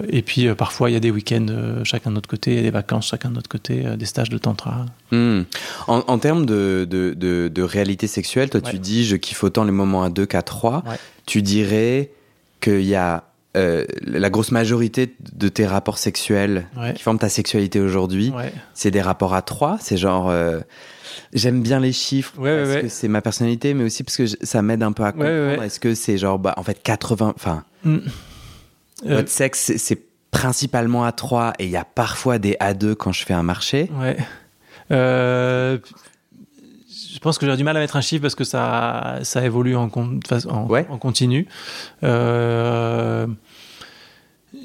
[0.09, 1.46] et puis parfois il y a des week-ends
[1.85, 4.29] chacun de notre côté, il y a des vacances chacun de notre côté, des stages
[4.29, 4.85] de tantra.
[5.11, 5.42] Hmm.
[5.88, 9.64] En, en termes de, de, de, de réalité sexuelle, toi tu dis je kiffe autant
[9.64, 10.83] les moments à deux qu'à trois.
[10.87, 10.96] Ouais.
[11.26, 12.11] Tu dirais
[12.61, 13.24] qu'il y a
[13.56, 16.94] euh, la grosse majorité de tes rapports sexuels Ouais.
[16.94, 18.52] qui forment ta sexualité aujourd'hui, Ouais.
[18.74, 19.76] c'est des rapports à trois.
[19.80, 20.60] C'est genre, euh,
[21.32, 24.36] j'aime bien les chiffres Ouais, parce que c'est ma personnalité, mais aussi parce que je-
[24.42, 25.62] ça m'aide un peu à comprendre.
[25.62, 27.96] Est-ce que c'est genre, bah, en fait, 80, enfin, Mm.
[29.06, 29.98] Euh, votre sexe, c'est- c'est
[30.30, 33.42] principalement à trois et il y a parfois des à deux quand je fais un
[33.42, 33.90] marché.
[33.98, 34.16] Ouais.
[37.20, 39.76] Je pense que j'ai du mal à mettre un chiffre parce que ça, ça évolue
[39.76, 40.87] en, en, Ouais.
[40.88, 41.46] en continu.
[42.02, 43.26] Euh,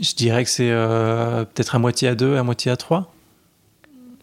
[0.01, 3.11] je dirais que c'est euh, peut-être à moitié à deux, à moitié à trois.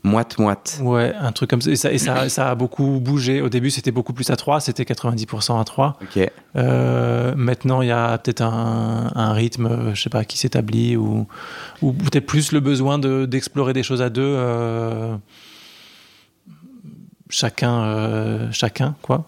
[0.05, 0.81] Moite-moite.
[0.83, 1.71] Ouais, un truc comme ça.
[1.71, 3.43] Et ça, et ça, ça a beaucoup bougé.
[3.43, 5.99] Au début, c'était beaucoup plus à 3, c'était 90% à 3.
[6.03, 6.29] Ok.
[6.57, 11.27] Euh, maintenant, il y a peut-être un, un rythme, je sais pas, qui s'établit ou,
[11.83, 14.23] ou peut-être plus le besoin de- d'explorer des choses à deux.
[14.25, 15.15] euh,
[17.33, 19.27] chacun, euh, chacun, quoi.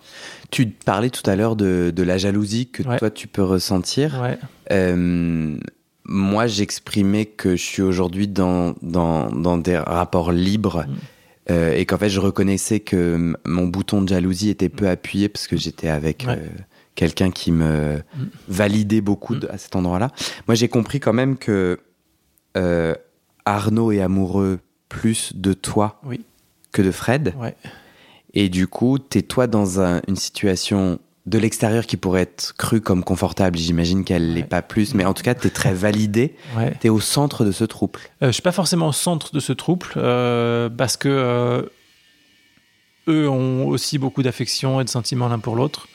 [0.50, 2.98] Tu parlais tout à l'heure de, de la jalousie que Ouais.
[2.98, 4.20] toi tu peux ressentir.
[4.22, 4.38] Ouais,
[4.70, 5.56] Euh,
[6.04, 10.94] moi, j'exprimais que je suis aujourd'hui dans, dans, dans des rapports libres Mm.
[11.50, 15.46] euh, et qu'en fait, je reconnaissais que mon bouton de jalousie était peu appuyé parce
[15.46, 16.36] que j'étais avec Ouais.
[16.38, 16.46] euh,
[16.94, 18.28] quelqu'un qui me Mm.
[18.48, 20.10] validait beaucoup de- à cet endroit-là.
[20.46, 21.80] Moi, j'ai compris quand même que
[23.46, 26.20] Arnaud est amoureux plus de toi Oui.
[26.72, 27.34] que de Fred.
[27.38, 27.54] ouais,
[28.34, 32.80] Et du coup, t'es toi dans un- une situation de l'extérieur qui pourrait être crue
[32.82, 33.56] comme confortable.
[33.56, 34.46] J'imagine qu'elle l'est Ouais.
[34.46, 36.34] pas plus, mais en tout cas, t'es très validé.
[36.58, 36.74] ouais.
[36.80, 38.00] T'es au centre de ce trouble.
[38.22, 41.62] Euh, je suis pas forcément au centre de ce trouble euh, parce que euh,
[43.08, 45.86] eux ont aussi beaucoup d'affection et de sentiments l'un pour l'autre.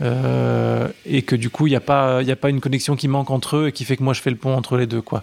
[0.00, 3.06] Euh, et que du coup, il n'y a, pas- y a pas une connexion qui
[3.08, 5.00] manque entre eux et qui fait que moi je fais le pont entre les deux.
[5.02, 5.22] quoi.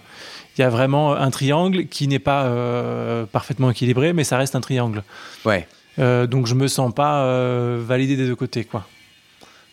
[0.56, 2.50] Il y a vraiment un triangle qui n'est pas
[3.32, 5.02] parfaitement équilibré, mais ça reste un triangle.
[5.44, 5.66] Ouais.
[5.98, 8.64] Euh, donc je me sens pas euh, validé des deux côtés.
[8.64, 8.86] quoi.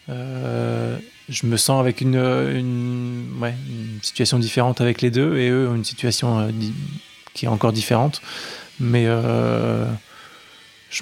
[0.10, 0.98] Euh,
[1.30, 5.70] je me sens avec une, une, ouais, une situation différente avec les deux et eux
[5.70, 6.52] ont une situation
[7.34, 8.22] qui est encore différente.
[8.80, 9.86] Mais je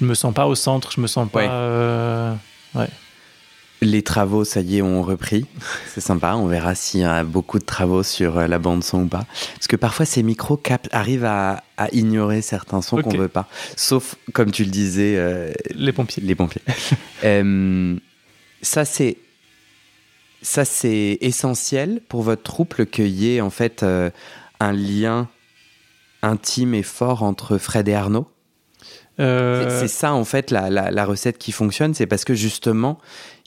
[0.04, 2.36] me sens pas au centre, je me sens pas.
[2.74, 2.88] Ouais.
[3.80, 5.46] Les travaux, ça y est, ont repris.
[5.94, 6.34] C'est sympa.
[6.34, 9.24] On verra s'il y a beaucoup de travaux sur euh, la bande son ou pas.
[9.54, 13.48] Parce que parfois, ces micros captent, arrivent à, à ignorer certains sons qu'on veut pas.
[13.76, 16.22] Sauf, comme tu le disais, euh, les pompiers.
[16.22, 16.62] les pompiers.
[17.24, 17.96] Euh,
[18.62, 19.16] ça, c'est
[20.42, 24.10] ça, c'est essentiel pour votre trouble qu'il y ait en fait euh,
[24.60, 25.28] un lien
[26.22, 28.28] intime et fort entre Fred et Arnaud?
[29.20, 32.98] Euh, C'est- ça en fait la, la- la recette qui fonctionne, c'est parce que justement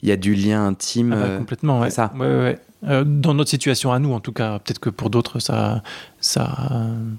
[0.02, 1.12] il y a du lien intime.
[1.12, 1.90] Ah bah, euh, complètement, ouais.
[1.90, 2.12] c'est ça.
[2.14, 2.58] Ouais, ouais, ouais.
[2.84, 5.82] Euh, dans notre situation à nous, en tout cas, peut-être que pour d'autres, ça,
[6.20, 6.70] ça,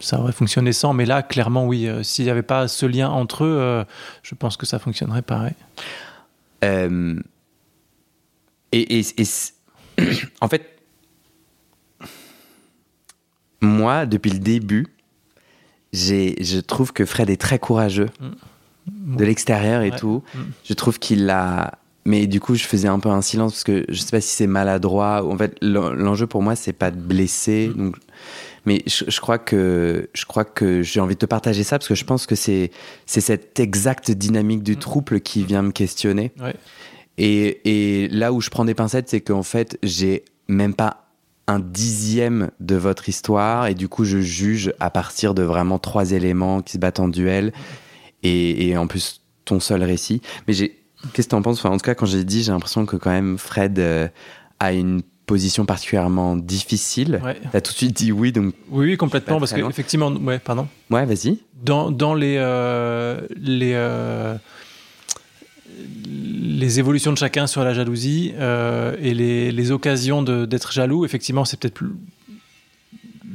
[0.01, 1.87] ça aurait fonctionné sans, mais là, clairement, oui.
[1.87, 3.85] euh, S'il n'y avait pas ce lien entre eux,
[4.23, 5.53] je pense que ça fonctionnerait pareil.
[6.61, 6.89] Et,
[8.73, 9.53] et- et c-
[10.41, 10.77] en fait,
[13.61, 14.87] moi, depuis le début,
[15.93, 18.09] je trouve que Fred est très courageux
[18.87, 19.97] de l'extérieur et Ouais.
[19.97, 20.23] tout.
[20.35, 20.39] Mm.
[20.65, 21.77] Je trouve qu'il a.
[22.05, 24.35] Mais du coup, je faisais un peu un silence parce que je sais pas si
[24.35, 25.23] c'est maladroit.
[25.25, 27.69] En fait, l'en- l'enjeu pour moi, c'est pas de blesser.
[27.73, 27.77] Mm.
[27.77, 27.95] Donc,
[28.65, 31.87] mais je, je crois que je crois que j'ai envie de te partager ça parce
[31.87, 32.71] que je pense que c'est
[33.05, 34.79] c'est cette exacte dynamique du Mm.
[34.79, 36.31] trouble qui vient me questionner.
[36.41, 36.55] Ouais.
[37.17, 41.02] Et, et là où je prends des pincettes, c'est qu'en fait, j'ai même pas
[41.47, 46.11] un dixième de votre histoire et du coup, je juge à partir de vraiment trois
[46.11, 47.51] éléments qui se battent en duel
[48.23, 50.21] et, et en plus ton seul récit.
[50.47, 50.79] Mais j'ai,
[51.13, 51.59] qu'est-ce que t'en penses?
[51.59, 54.07] Enfin, en tout cas, quand j'ai dit, j'ai l'impression que quand même Fred euh,
[54.59, 57.21] a une position particulièrement difficile.
[57.23, 57.37] Ouais.
[57.51, 59.69] T'as tout de suite dit oui, donc Oui, oui, complètement, parce très loin.
[59.69, 60.67] qu'effectivement, ouais, pardon.
[60.91, 61.39] ouais, vas-y.
[61.63, 64.35] Dans, dans les, euh, les, euh,
[66.05, 71.45] les évolutions de chacun sur la jalousie euh, et les, les occasions d'être jaloux, effectivement,
[71.45, 71.81] c'est peut-être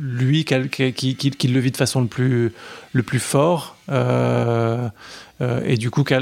[0.00, 2.52] lui qui, a- qui, qui- qui- qui le vit de façon le plus,
[2.92, 4.88] le plus fort euh,
[5.40, 6.20] euh, et du coup qui est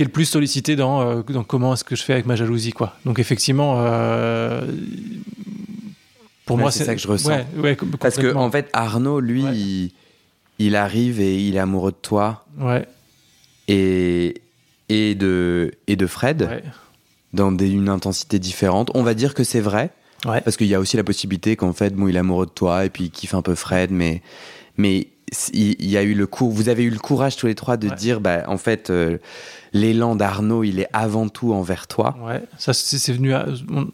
[0.00, 2.96] le plus sollicité dans, dans comment est-ce que je fais avec ma jalousie quoi.
[3.06, 3.76] Donc effectivement
[6.44, 7.30] pour Ouais, moi c'est ça que je ressens.
[7.30, 9.92] ouais, ouais, com- Parce que en fait, Arnaud, lui, il,
[10.66, 12.86] il arrive et il est amoureux de toi ouais,
[13.68, 14.34] et,
[14.88, 16.42] et, de, et de Fred.
[16.42, 16.62] ouais,
[17.32, 18.90] dans des- une intensité différente.
[18.94, 19.90] On va dire que c'est vrai,
[20.26, 20.40] ouais.
[20.42, 22.84] parce qu'il y a aussi la possibilité qu'en fait, bon, il est amoureux de toi
[22.84, 24.20] et puis il kiffe un peu Fred, mais,
[24.76, 25.08] mais
[25.54, 27.88] il y a eu le cour, vous avez eu le courage tous les trois de
[27.88, 27.94] Ouais.
[27.94, 29.16] dire, bah, en fait, euh,
[29.72, 32.14] l'élan d'Arnaud, il est avant tout envers toi.
[32.22, 33.32] Ouais, ça c'est c'est venu.
[33.32, 33.88] à- on-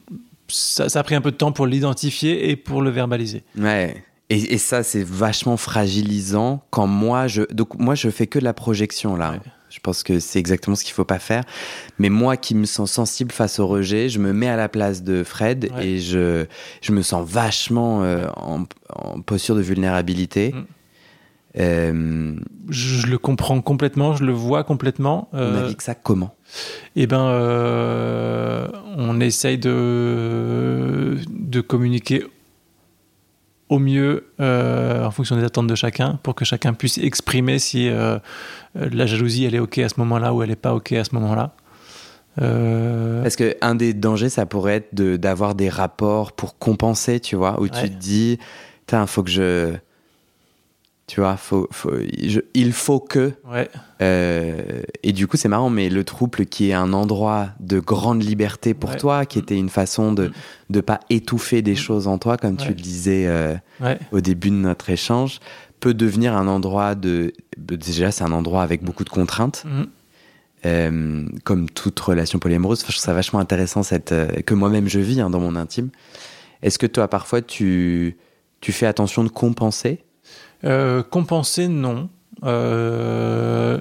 [0.48, 3.44] ça, ça a pris un peu de temps pour l'identifier et pour le verbaliser.
[3.56, 4.02] Ouais.
[4.30, 8.44] Et, et ça, c'est vachement fragilisant quand moi, je, donc moi, je fais que de
[8.44, 9.32] la projection là.
[9.32, 9.38] Ouais.
[9.70, 11.44] Je pense que c'est exactement ce qu'il faut pas faire.
[11.98, 15.02] Mais moi qui me sens sensible face au rejet, je me mets à la place
[15.02, 16.46] de Fred et je,
[16.80, 18.64] je me sens vachement euh, en,
[19.20, 20.52] posture de vulnérabilité.
[20.52, 20.66] Mm.
[21.60, 22.34] Euh,
[22.70, 25.28] je, le comprends complètement, je le vois complètement.
[25.32, 26.34] on a dit que ça comment?
[26.96, 27.18] Eh ben,
[28.96, 32.24] on essaye de, de communiquer
[33.68, 37.88] au mieux euh, en fonction des attentes de chacun pour que chacun puisse exprimer si
[37.88, 38.18] euh,
[38.74, 41.14] la jalousie elle est ok à ce moment-là ou elle n'est pas ok à ce
[41.14, 41.52] moment-là.
[42.40, 43.22] Euh...
[43.22, 47.60] Parce que un des dangers ça pourrait être d'avoir des rapports pour compenser, tu vois,
[47.60, 48.38] où tu te dis,
[48.92, 49.74] il faut que je
[51.08, 51.94] tu vois, faut, faut,
[52.54, 53.32] il faut que.
[53.50, 53.68] Ouais.
[54.02, 58.22] Euh, et du coup, c'est marrant, mais le trouble qui est un endroit de grande
[58.22, 60.30] liberté pour toi, qui était une façon de
[60.68, 63.56] ne pas étouffer des choses en toi, comme tu le disais euh,
[64.12, 65.40] au début de notre échange,
[65.80, 67.32] peut devenir un endroit de.
[67.56, 69.64] Déjà, c'est un endroit avec beaucoup de contraintes.
[69.64, 69.82] Mm.
[70.66, 75.22] Euh, comme toute relation polyamoureuse, je trouve ça vachement intéressant cette, que moi-même je vis
[75.22, 75.88] hein, dans mon intime.
[76.62, 78.18] Est-ce que toi, parfois, tu,
[78.60, 80.04] tu fais attention de compenser
[80.64, 82.08] euh, compenser, non.
[82.44, 83.78] Euh,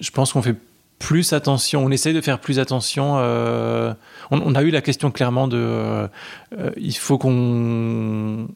[0.00, 0.56] je pense qu'on fait
[0.98, 3.16] plus attention, on essaye de faire plus attention.
[3.18, 3.94] Euh,
[4.30, 6.08] on, a eu la question clairement de
[6.76, 8.48] il faut qu'on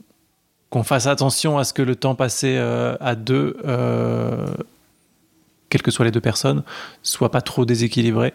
[0.83, 3.57] fasse attention à ce que le temps passé à deux,
[5.69, 6.65] quelles que soient les deux personnes,
[7.03, 8.35] soit pas trop déséquilibré.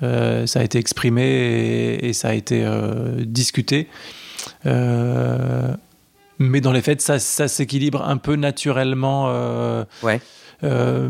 [0.00, 2.66] ça a été exprimé et, et ça a été
[3.18, 3.88] discuté
[6.42, 9.26] mais dans les faits, ça, ça s'équilibre un peu naturellement.
[9.28, 10.20] Euh, ouais.
[10.64, 11.08] Euh,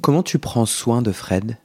[0.00, 1.56] Comment tu prends soin de Fred?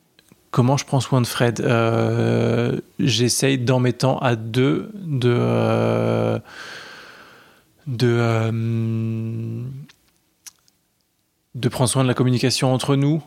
[0.52, 1.62] Comment je prends soin de Fred?
[1.62, 6.40] Euh, J'essaye dans mes temps à deux de
[7.88, 9.64] de
[11.56, 13.22] de prendre soin de la communication entre nous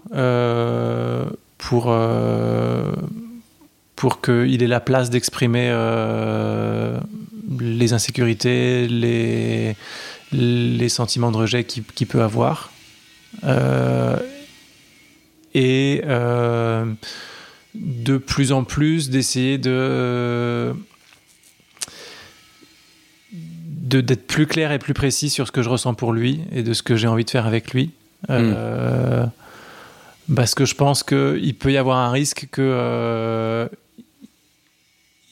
[1.58, 1.96] pour
[3.96, 5.70] pour qu'il ait la place d'exprimer
[7.61, 9.76] les insécurités, les,
[10.32, 12.70] les sentiments de rejet qu'il peut avoir.
[13.44, 14.16] Euh,
[15.54, 16.84] et euh,
[17.74, 20.74] de plus en plus d'essayer de
[23.82, 26.74] d'être plus clair et plus précis sur ce que je ressens pour lui et de
[26.74, 27.90] ce que j'ai envie de faire avec lui.
[28.28, 30.34] Euh, hmm.
[30.34, 33.68] Parce que je pense qu'il peut y avoir un risque que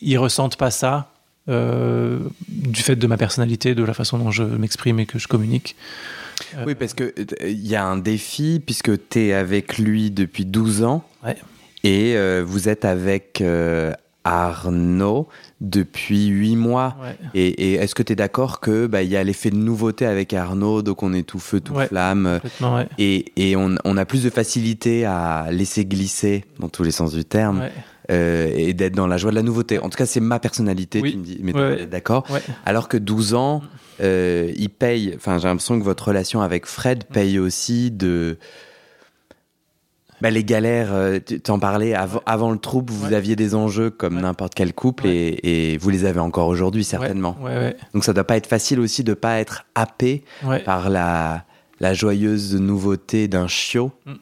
[0.01, 1.13] il ressente pas ça
[1.49, 5.29] euh, du fait de ma personnalité, de la façon dont je m'exprime et que je
[5.29, 5.77] communique.
[6.67, 10.45] Oui, parce qu'il euh, il y a un défi, puisque tu es avec lui depuis
[10.45, 11.05] 12 ans.
[11.85, 13.45] Et euh, vous êtes avec
[14.25, 15.29] Arnaud
[15.61, 16.97] depuis 8 mois.
[17.35, 20.83] Et, est-ce que tu es d'accord qu'il bah, y a l'effet de nouveauté avec Arnaud,
[20.83, 22.41] donc on est tout feu, tout flamme.
[22.99, 27.15] Et, et on, on, a plus de facilité à laisser glisser, dans tous les sens
[27.15, 27.69] du terme,
[28.11, 29.79] euh, et d'être dans la joie de la nouveauté.
[29.81, 32.27] En tout cas, c'est ma personnalité, tu me dis, mais d'accord.
[32.65, 33.63] Alors que 12 ans,
[34.01, 38.39] euh, il paye, enfin, j'ai l'impression que votre relation avec Fred paye aussi de.
[40.23, 44.21] Bah, les galères, euh, tu t'en parlais avant, le trouble, vous aviez des enjeux comme
[44.21, 47.37] n'importe quel couple et, vous les avez encore aujourd'hui certainement.
[47.93, 50.25] Donc ça doit pas être facile aussi de pas être happé
[50.65, 51.45] par la,
[51.81, 54.15] la joyeuse nouveauté d'un chiot mm.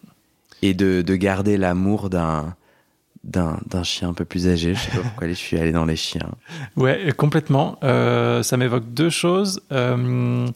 [0.62, 2.56] et de, de garder l'amour d'un
[3.24, 4.74] d'un chien un peu plus âgé.
[4.74, 6.30] Je sais pas pourquoi je suis allé dans les chiens.
[6.76, 7.78] Ouais, complètement.
[7.82, 9.60] Euh, ça m'évoque deux choses.
[9.72, 10.46] Euh,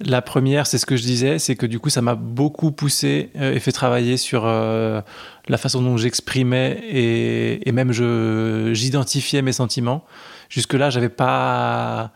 [0.00, 3.30] la première, c'est ce que je disais, c'est que du coup, ça m'a beaucoup poussé
[3.36, 7.92] euh, et fait travailler sur la façon dont j'exprimais et, et, même
[8.72, 10.04] j'identifiais mes sentiments.
[10.48, 12.12] Jusque-là, j'avais pas.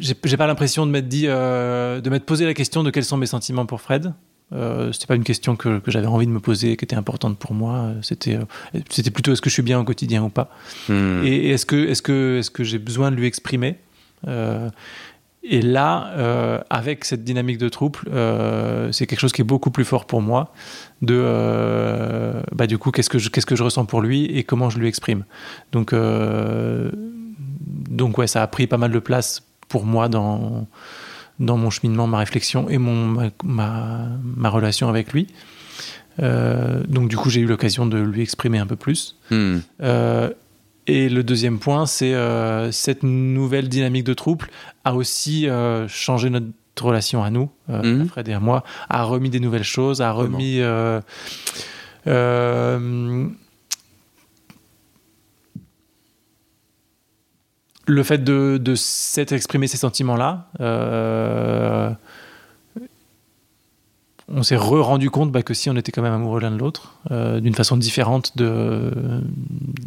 [0.00, 3.26] J'ai pas l'impression de m'être dit, de m'être posé la question de quels sont mes
[3.26, 4.12] sentiments pour Fred.
[4.52, 7.38] Euh, c'était pas une question que, que j'avais envie de me poser, qui était importante
[7.38, 7.90] pour moi.
[8.02, 8.44] C'était, euh,
[8.88, 10.50] c'était plutôt est-ce que je suis bien au quotidien ou pas.
[10.88, 11.22] Hmm.
[11.24, 13.76] Et, est-ce que, est-ce que, est-ce que j'ai besoin de lui exprimer
[14.26, 14.70] euh,
[15.42, 18.00] Et là, euh, avec cette dynamique de trouble,
[18.92, 20.52] c'est quelque chose qui est beaucoup plus fort pour moi.
[21.02, 24.70] De, bah du coup, qu'est-ce que je, qu'est-ce que je ressens pour lui et comment
[24.70, 25.24] je lui exprime.
[25.72, 25.94] Donc,
[27.90, 30.66] donc ouais, ça a pris pas mal de place pour moi dans
[31.40, 35.28] dans mon cheminement, ma réflexion et mon, ma, ma, relation avec lui.
[36.20, 39.16] Euh, donc du coup, j'ai eu l'occasion de lui exprimer un peu plus.
[39.30, 39.58] Hmm.
[39.82, 40.30] Euh,
[40.86, 44.48] et le deuxième point, c'est euh, cette nouvelle dynamique de trouble
[44.84, 45.46] a aussi
[45.88, 46.48] changé notre
[46.80, 48.06] relation à nous, hmm.
[48.06, 50.60] Fred et à moi, a remis des nouvelles choses, a remis
[57.88, 61.90] le fait de, de s'être exprimé ces sentiments-là, euh,
[64.28, 66.98] on s'est re-rendu compte bah, que si on était quand même amoureux l'un de l'autre,
[67.10, 68.92] euh, d'une façon différente de,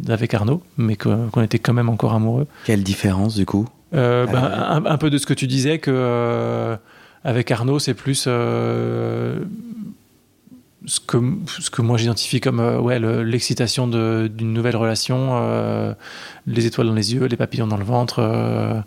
[0.00, 2.46] d'avec Arnaud, mais qu'on était quand même encore amoureux.
[2.64, 3.68] Quelle différence du coup?
[3.94, 6.76] Euh, bah, un, peu de ce que tu disais, que
[7.24, 8.26] avec Arnaud, c'est plus
[10.86, 11.18] ce, que,
[11.60, 15.94] ce que moi j'identifie comme ouais, l'excitation d'une nouvelle relation,
[16.46, 18.84] les étoiles dans les yeux, les papillons dans le ventre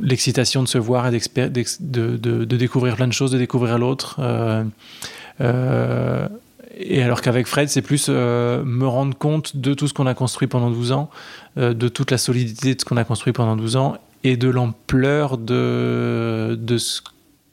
[0.00, 1.48] l'excitation de se voir et de,
[1.80, 4.16] de, de, découvrir plein de choses, de découvrir l'autre.
[4.18, 4.64] Euh,
[5.40, 6.28] euh,
[6.76, 10.14] et alors qu'avec Fred, c'est plus euh, me rendre compte de tout ce qu'on a
[10.14, 11.10] construit pendant 12 ans,
[11.56, 15.38] de toute la solidité de ce qu'on a construit pendant 12 ans et de l'ampleur
[15.38, 16.78] de, de,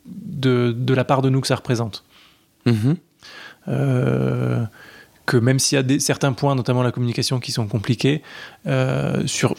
[0.06, 2.05] de, la part de nous que ça représente.
[2.66, 4.68] Mm-hmm.
[5.26, 8.22] que même s'il y a des, certains points, notamment la communication, qui sont compliqués,
[9.26, 9.56] sur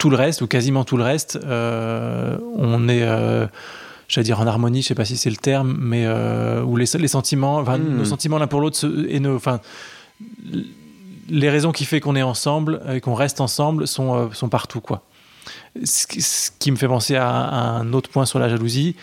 [0.00, 3.46] tout le reste, ou quasiment tout le reste, euh, on est, euh,
[4.08, 6.86] j'allais dire en harmonie, je sais pas si c'est le terme, mais euh, où les,
[6.98, 7.98] les sentiments, hmm.
[7.98, 9.60] nos sentiments l'un pour l'autre et nos, enfin,
[11.28, 15.04] les raisons qui fait qu'on est ensemble et qu'on reste ensemble sont, sont partout, quoi.
[15.84, 18.96] Ce qui, me fait penser à, un autre point sur la jalousie,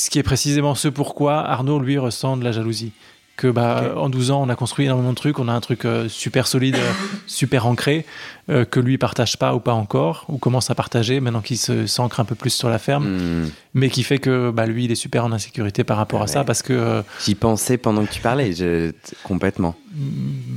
[0.00, 2.92] ce qui est précisément ce pourquoi Arnaud, lui, ressent de la jalousie
[3.40, 5.86] que bah, en 12 ans, on a construit énormément de trucs, on a un truc
[5.86, 6.92] euh, super solide, euh,
[7.26, 8.04] super ancré,
[8.50, 12.20] euh, que lui partage pas ou pas encore, ou commence à partager maintenant qu'il s'ancre
[12.20, 13.50] un peu plus sur la ferme, hmm.
[13.72, 16.44] mais qui fait que bah, lui, il est super en insécurité par rapport à ça
[16.44, 17.02] parce que.
[17.24, 18.92] J'y pensais pendant que tu parlais, je...
[19.24, 19.74] complètement.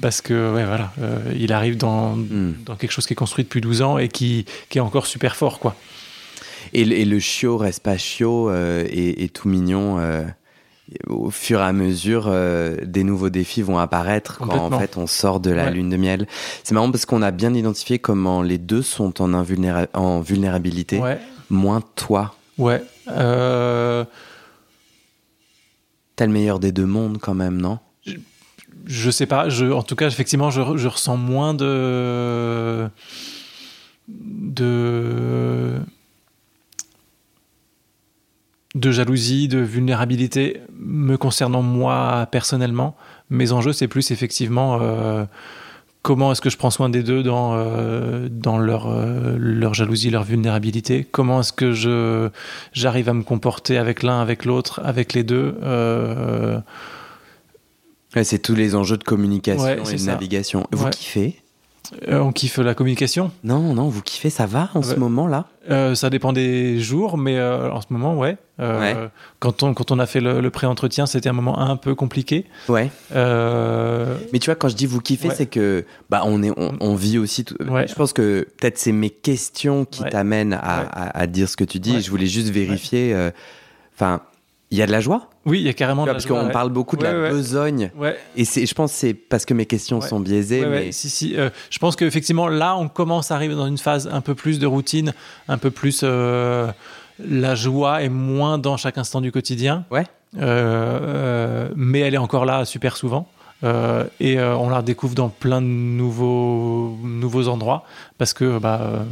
[0.02, 0.91] Parce que, ouais, voilà,
[1.39, 2.56] il arrive dans, hmm.
[2.66, 5.38] dans quelque chose qui est construit depuis 12 ans et qui, qui est encore super
[5.38, 5.74] fort, quoi.
[6.74, 9.99] Et, le chiot reste pas chiot et, et, tout mignon
[11.07, 15.07] au fur et à mesure, euh, des nouveaux défis vont apparaître quand en fait on
[15.07, 16.28] sort de la lune de miel.
[16.63, 21.01] C'est marrant parce qu'on a bien identifié comment les deux sont en, en vulnérabilité,
[21.49, 22.36] moins toi.
[22.57, 22.84] Ouais.
[23.09, 24.05] Euh...
[26.15, 27.80] T'as le meilleur des deux mondes quand même, non?
[28.05, 28.17] Je,
[28.86, 29.49] je, sais pas.
[29.49, 32.88] Je, en tout cas, effectivement, je, je ressens moins de
[34.07, 35.80] de
[38.76, 42.95] de jalousie, de vulnérabilité me concernant moi personnellement.
[43.30, 45.26] Mes enjeux, c'est plus effectivement euh,
[46.01, 50.09] comment est-ce que je prends soin des deux dans, euh, dans leur, euh, leur jalousie,
[50.09, 51.05] leur vulnérabilité?
[51.09, 52.30] Comment est-ce que je,
[52.74, 55.55] j'arrive à me comporter avec l'un, avec l'autre, avec les deux.
[58.24, 60.65] c'est tous les enjeux de communication et de navigation.
[60.71, 61.43] Vous kiffez?
[62.08, 65.96] Euh, on kiffe la communication Non, non, vous kiffez, ça va en ce moment-là euh,
[65.96, 68.38] Ça dépend des jours, mais euh, en ce moment, ouais.
[69.40, 72.46] Quand, on, quand on a fait le, pré-entretien, c'était un moment un peu compliqué.
[72.70, 72.90] Ouais.
[73.14, 77.18] Mais tu vois, quand je dis vous kiffez, c'est que bah, on, est, on, vit
[77.18, 77.46] aussi.
[77.60, 81.80] Je pense que peut-être c'est mes questions qui t'amènent à, à, dire ce que tu
[81.80, 82.02] dis.
[82.02, 83.16] Je voulais juste vérifier.
[83.96, 84.22] Enfin
[84.74, 86.36] il y a de la joie Oui, il y a carrément de la joie.
[86.36, 87.91] Parce qu'on parle beaucoup de la besogne.
[88.36, 90.65] Et je pense que c'est parce que mes questions sont biaisées.
[90.65, 90.91] Mais...
[90.91, 91.38] Si, si.
[91.38, 94.57] Euh, je pense qu'effectivement, là, on commence à arriver dans une phase un peu plus
[94.57, 95.13] de routine,
[95.47, 96.01] un peu plus.
[96.03, 96.71] Euh,
[97.24, 99.86] la joie est moins dans chaque instant du quotidien.
[99.91, 100.05] Ouais.
[100.39, 103.28] Euh, mais elle est encore là super souvent.
[103.61, 107.86] et on la redécouvre dans plein de nouveaux, nouveaux endroits.
[108.17, 108.57] Parce que.
[108.57, 109.05] Bah,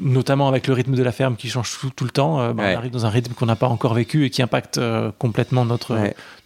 [0.00, 2.76] notamment avec le rythme de la ferme qui change tout, le temps, euh, bah, on
[2.76, 5.98] arrive dans un rythme qu'on n'a pas encore vécu et qui impacte euh, complètement notre,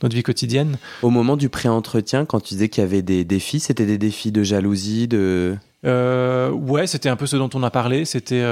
[0.03, 0.77] notre vie quotidienne.
[1.03, 4.33] Au moment du pré-entretien, quand tu disais qu'il y avait des défis, c'était des défis
[4.33, 5.57] de jalousie, de...
[5.85, 8.05] Euh, ouais, c'était un peu ce dont on a parlé.
[8.05, 8.45] C'était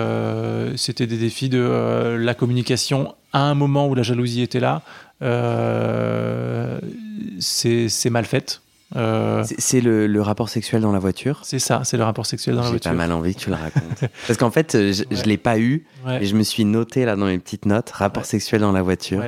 [0.76, 4.82] c'était des défis de la communication à un moment où la jalousie était là.
[7.38, 8.61] c'est mal fait.
[8.97, 12.62] Euh, c'est le, rapport sexuel dans la voiture C'est ça, c'est le rapport sexuel dans
[12.62, 12.91] la voiture.
[12.91, 14.05] J'ai pas mal envie que tu le racontes.
[14.26, 15.86] Parce qu'en fait, je, ne l'ai pas eu,
[16.20, 19.22] et je me suis noté là dans mes petites notes, rapport sexuel dans la voiture.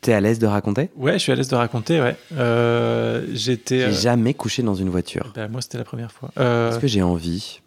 [0.00, 0.88] T'es à l'aise de raconter?
[0.96, 2.16] Ouais, je suis à l'aise de raconter, ouais.
[2.32, 3.80] Euh, j'étais.
[3.80, 5.30] J'ai euh, jamais couché dans une voiture.
[5.34, 6.30] Ben, moi, c'était la première fois.
[6.36, 7.60] Est-ce que j'ai envie?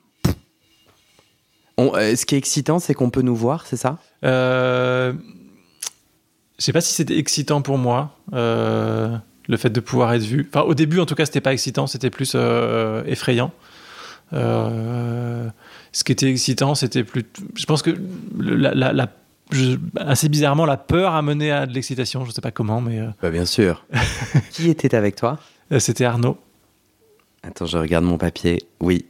[1.78, 4.00] Ce qui est excitant, c'est qu'on peut nous voir, c'est ça?
[4.24, 5.14] Je
[6.58, 8.18] sais pas si c'était excitant pour moi
[9.48, 10.50] le fait de pouvoir être vu.
[10.50, 13.52] Enfin, au début, en tout cas, c'était pas excitant, c'était plus euh, effrayant.
[14.34, 15.48] Euh,
[15.92, 17.26] ce qui était excitant, c'était plus.
[17.56, 17.92] Je pense que
[18.38, 19.08] la,
[19.96, 22.26] assez bizarrement, la peur a mené à de l'excitation.
[22.26, 23.00] Je sais pas comment, mais.
[23.00, 23.86] Euh, bah, bien sûr.
[24.52, 25.40] Qui était avec toi?
[25.80, 26.38] C'était Arnaud.
[27.44, 28.64] Attends, je regarde mon papier.
[28.80, 29.06] Oui,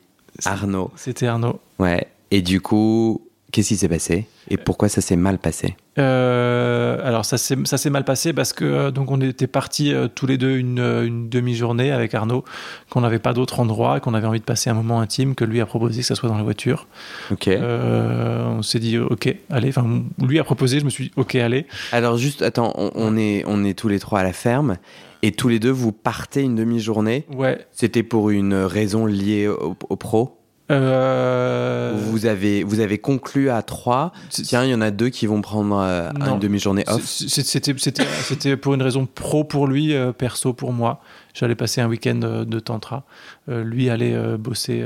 [0.46, 0.92] Arnaud.
[0.96, 1.60] C'était Arnaud.
[1.80, 2.08] Ouais.
[2.30, 5.78] Et du coup, Qu'est-ce qui s'est passé et pourquoi ça s'est mal passé?
[5.98, 10.28] Euh, Alors ça s'est mal passé parce que euh, donc on était partis euh, tous
[10.28, 12.44] les deux une, une demi-journée avec Arnaud,
[12.90, 15.62] qu'on n'avait pas d'autre endroit, qu'on avait envie de passer un moment intime, que lui
[15.62, 16.88] a proposé que ça soit dans la voiture.
[17.32, 17.48] Ok.
[17.48, 19.70] Euh, on s'est dit ok, allez.
[19.70, 21.68] Enfin lui a proposé, je me suis dit ok, allez.
[21.94, 24.78] Alors juste, attends, on, on est, on est tous les trois à la ferme
[25.24, 27.26] et tous les deux vous partez une demi-journée.
[27.34, 27.66] Ouais.
[27.72, 30.37] C'était pour une raison liée au, au pro?
[30.70, 34.12] Euh, Vous avez, vous avez conclu à trois.
[34.30, 37.04] Tiens, il y en a deux qui vont prendre euh, une demi-journée off.
[37.06, 41.02] C'était pour une raison pro pour lui, euh, perso pour moi.
[41.34, 42.16] J'allais passer un week-end
[42.46, 43.04] de tantra.
[43.48, 44.84] Lui allait bosser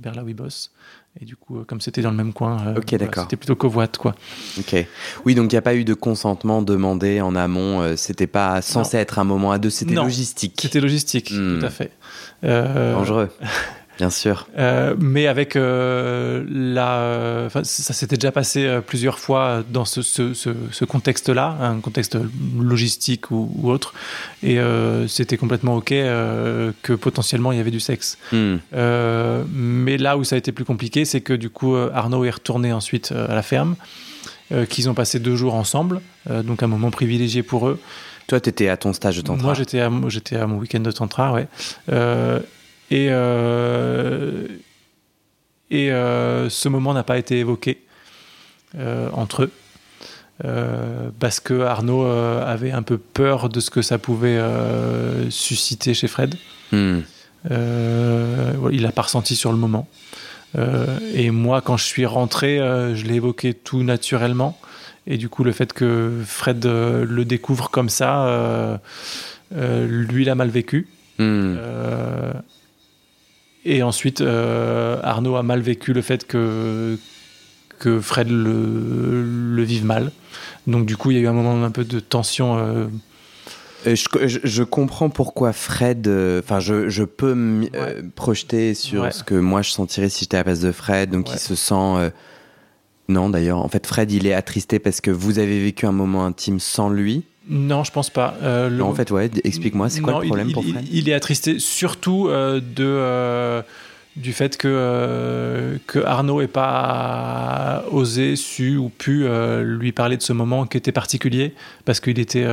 [0.00, 0.70] vers là où il bosse.
[1.20, 4.14] Et du coup, comme c'était dans le même coin, euh, voilà, c'était plutôt covoite, quoi.
[4.58, 4.86] Ok.
[5.26, 7.82] Oui, donc il n'y a pas eu de consentement demandé en amont.
[7.82, 9.68] euh, c'était pas censé être un moment à deux.
[9.68, 10.58] C'était logistique.
[10.62, 11.58] C'était logistique, Hmm.
[11.60, 11.90] tout à fait.
[12.44, 13.28] Euh, dangereux.
[14.02, 14.48] Bien sûr.
[14.58, 20.34] Euh, mais avec euh, la, euh, ça s'était déjà passé plusieurs fois dans ce, ce,
[20.34, 22.18] ce, ce contexte-là, un contexte
[22.58, 23.94] logistique ou, ou autre,
[24.42, 28.18] et euh, c'était complètement ok que potentiellement il y avait du sexe.
[28.32, 28.56] Hmm.
[29.52, 32.72] Mais là où ça a été plus compliqué, c'est que du coup Arnaud est retourné
[32.72, 33.76] ensuite à la ferme,
[34.68, 37.78] qu'ils ont passé deux jours ensemble, donc un moment privilégié pour eux.
[38.26, 39.44] Toi, tu étais à ton stage de tantra.
[39.44, 41.48] Moi, j'étais à, mon- j'étais à mon week-end de tantra, ouais.
[41.90, 42.38] Euh,
[42.90, 44.46] et euh,
[45.70, 47.82] et euh, ce moment n'a pas été évoqué
[48.78, 49.52] euh, entre eux.
[51.20, 54.40] Parce que Arnaud avait un peu peur de ce que ça pouvait
[55.30, 56.34] susciter chez Fred.
[56.72, 57.02] Hmm.
[57.48, 59.86] Il l'a pas ressenti sur le moment.
[61.14, 64.58] Et moi, quand je suis rentré, je l'ai évoqué tout naturellement.
[65.06, 68.76] Et du coup, le fait que Fred euh, le découvre comme ça, euh,
[69.54, 70.88] euh, lui, il a mal vécu.
[71.18, 71.56] Hmm.
[73.64, 76.98] Et ensuite, euh, Arnaud a mal vécu le fait que,
[77.78, 79.22] que Fred le,
[79.54, 80.10] le vive mal.
[80.66, 82.58] Donc, du coup, il y a eu un moment un peu de tension.
[82.58, 82.86] euh,
[83.86, 83.94] je,
[84.26, 86.06] je- je comprends pourquoi Fred.
[86.08, 88.02] euh, Enfin, je, je peux me Ouais.
[88.16, 89.10] projeter sur Ouais.
[89.12, 91.10] ce que moi je sentirais si j'étais à la place de Fred.
[91.10, 91.34] Donc, Ouais.
[91.36, 92.12] il se sent.
[93.12, 96.24] Non, d'ailleurs, en fait, Fred, il est attristé parce que vous avez vécu un moment
[96.26, 97.24] intime sans lui.
[97.48, 98.34] non, je pense pas.
[98.42, 100.64] Euh, le- Non, en fait, ouais, explique-moi, c'est quoi Non, le il- problème il, pour
[100.64, 100.86] Fred?
[100.92, 103.62] il est attristé surtout euh, de, euh,
[104.16, 109.24] du fait que, que Arnaud n'ait pas osé, su ou pu
[109.62, 111.54] lui parler de ce moment qui était particulier
[111.84, 112.46] parce qu'il était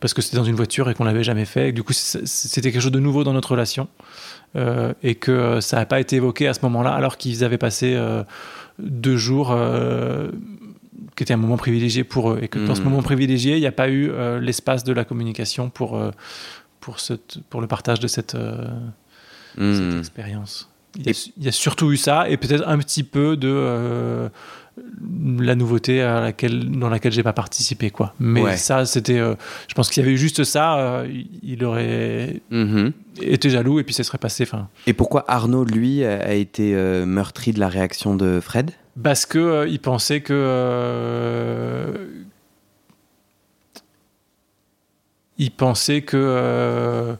[0.00, 1.70] parce que c'était dans une voiture et qu'on l'avait jamais fait.
[1.70, 3.88] Et du coup, c'était quelque chose de nouveau dans notre relation
[5.02, 7.98] et que ça n'a pas été évoqué à ce moment-là alors qu'ils avaient passé
[8.78, 9.50] deux jours.
[9.52, 10.30] euh,
[11.16, 12.90] qui était un moment privilégié pour eux et que dans ce Mhm.
[12.90, 16.12] moment privilégié il n'y a pas eu euh, l'espace de la communication pour euh,
[16.80, 17.14] pour ce
[17.50, 18.68] pour le partage de cette, euh,
[19.56, 19.98] cette Hmm.
[19.98, 23.36] expérience il y, a, il y a surtout eu ça et peut-être un petit peu
[23.36, 24.30] de
[25.40, 28.56] la nouveauté à laquelle dans laquelle j'ai pas participé quoi mais Ouais.
[28.56, 29.34] ça c'était euh,
[29.68, 31.08] je pense qu'il y avait eu juste ça euh,
[31.42, 32.92] il- aurait Mhm.
[33.20, 37.04] été jaloux et puis ça serait passé enfin Et pourquoi Arnaud, lui, a été euh,
[37.06, 38.70] meurtri de la réaction de Fred?
[39.02, 40.34] Parce que il pensait que
[45.38, 47.14] il pensait que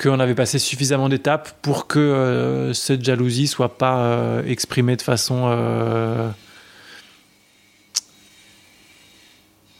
[0.00, 6.30] qu'on avait passé suffisamment d'étapes pour que cette jalousie soit pas exprimée de façon euh,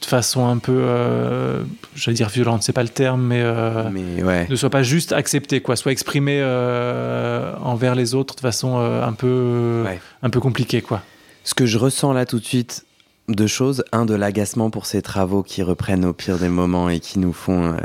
[0.11, 1.63] façon un peu euh,
[1.95, 4.47] j'allais dire violente c'est pas le terme mais, euh, Mais ouais.
[4.49, 9.03] ne soit pas juste acceptée quoi soit exprimée euh, envers les autres de façon euh,
[9.03, 9.99] un peu Ouais.
[10.21, 11.01] un peu compliquée quoi
[11.43, 12.85] Ce que je ressens là tout de suite,
[13.27, 13.83] deux choses.
[13.91, 17.33] Un, de l'agacement pour ces travaux qui reprennent au pire des moments et qui nous
[17.33, 17.75] font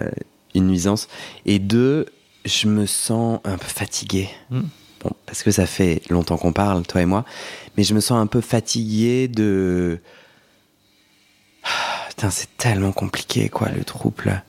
[0.55, 1.09] une nuisance.
[1.45, 2.07] Et deux,
[2.45, 4.29] je me sens un peu fatigué.
[4.51, 4.61] Mm.
[5.05, 7.25] Bon, parce que ça fait longtemps qu'on parle, toi et moi.
[7.77, 10.01] Mais je me sens un peu fatigué de.
[12.17, 14.43] Putain, c'est tellement compliqué, quoi, le trouble.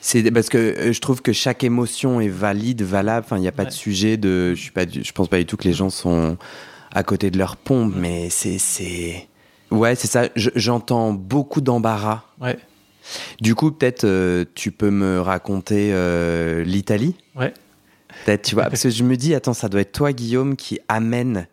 [0.00, 3.24] C'est parce que euh, je trouve que chaque émotion est valide, valable.
[3.26, 3.68] Enfin, il n'y a pas Ouais.
[3.68, 4.54] de sujet de.
[4.54, 4.84] Je suis pas.
[4.88, 6.36] Je pense pas du tout que les gens sont
[6.92, 9.28] à côté de leur pompe, mais c'est c'est.
[9.70, 10.28] Ouais, c'est ça.
[10.36, 12.22] Je- J'entends beaucoup d'embarras.
[12.40, 12.56] ouais
[13.40, 17.16] Du coup, peut-être euh, tu peux me raconter euh, l'Italie?
[17.34, 17.52] Ouais.
[18.24, 20.78] Peut-être, tu vois, parce que je me dis, attends, ça doit être toi, Guillaume, qui
[20.88, 21.46] amène.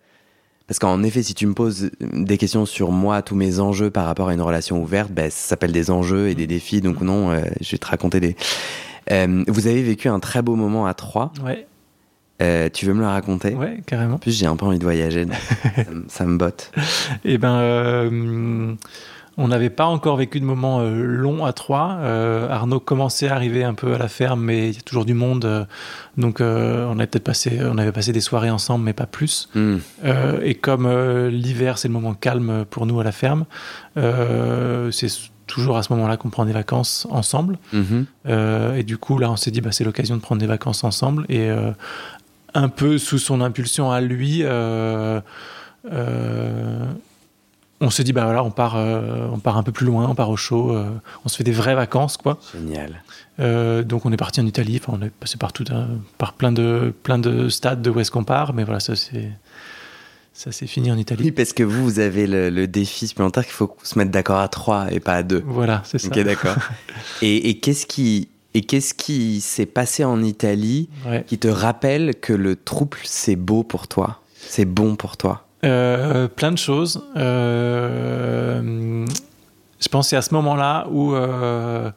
[0.67, 4.05] Parce qu'en effet, si tu me poses des questions sur moi, tous mes enjeux par
[4.05, 6.79] rapport à une relation ouverte, ben, ça s'appelle des enjeux et des défis.
[6.81, 8.35] Donc non, euh, je vais te raconter des.
[9.11, 11.33] Euh, vous avez vécu un très beau moment à trois.
[11.43, 11.67] Ouais,
[12.41, 13.53] Euh, tu veux me le raconter?
[13.55, 14.15] Ouais, carrément.
[14.15, 15.25] En plus, j'ai un peu envie de voyager.
[15.75, 16.71] ça, me- ça me botte.
[17.25, 18.75] Et ben,
[19.37, 21.97] On n'avait pas encore vécu de moments euh, longs à trois.
[22.01, 25.05] Euh, Arnaud commençait à arriver un peu à la ferme, mais il y a toujours
[25.05, 25.45] du monde.
[25.45, 25.65] euh,
[26.17, 29.49] donc euh, on, avait peut-être passé, on avait passé des soirées ensemble, mais pas plus.
[29.55, 29.77] Hmm.
[30.43, 30.87] Et comme
[31.29, 33.45] l'hiver, c'est le moment calme pour nous à la ferme,
[33.95, 35.07] c'est
[35.47, 37.57] toujours à ce moment-là qu'on prend des vacances ensemble.
[37.73, 38.05] Mhm.
[38.77, 41.25] Et du coup, là, on s'est dit, bah, c'est l'occasion de prendre des vacances ensemble.
[41.29, 41.49] Et
[42.53, 44.43] un peu sous son impulsion à lui,
[45.91, 46.85] euh,
[47.83, 50.15] on s'est dit, bah voilà, on part, euh, on part un peu plus loin, on
[50.15, 50.89] part au chaud, euh,
[51.25, 52.39] on se fait des vraies vacances, quoi.
[52.53, 53.03] Génial.
[53.39, 56.33] Euh, donc on est parti en Italie, enfin, on est passé par, tout un- par
[56.33, 59.29] plein, de, plein de stades de où est-ce qu'on part, mais voilà, ça c'est.
[60.35, 61.25] Ça s'est fini en Italie.
[61.25, 64.39] Oui, parce que vous, vous avez le, le défi supplémentaire qu'il faut se mettre d'accord
[64.39, 65.43] à trois et pas à deux.
[65.45, 66.07] Voilà, c'est ça.
[66.07, 66.55] Ok, d'accord.
[67.21, 71.23] et et qu'est-ce qui, et qu'est-ce qui s'est passé en Italie Ouais.
[71.27, 74.21] qui te rappelle que le trouble, c'est beau pour toi?
[74.39, 75.45] C'est bon pour toi?
[75.63, 77.03] Euh, plein de choses.
[77.15, 79.05] Euh,
[79.79, 81.89] je pense que c'est à ce moment-là où euh,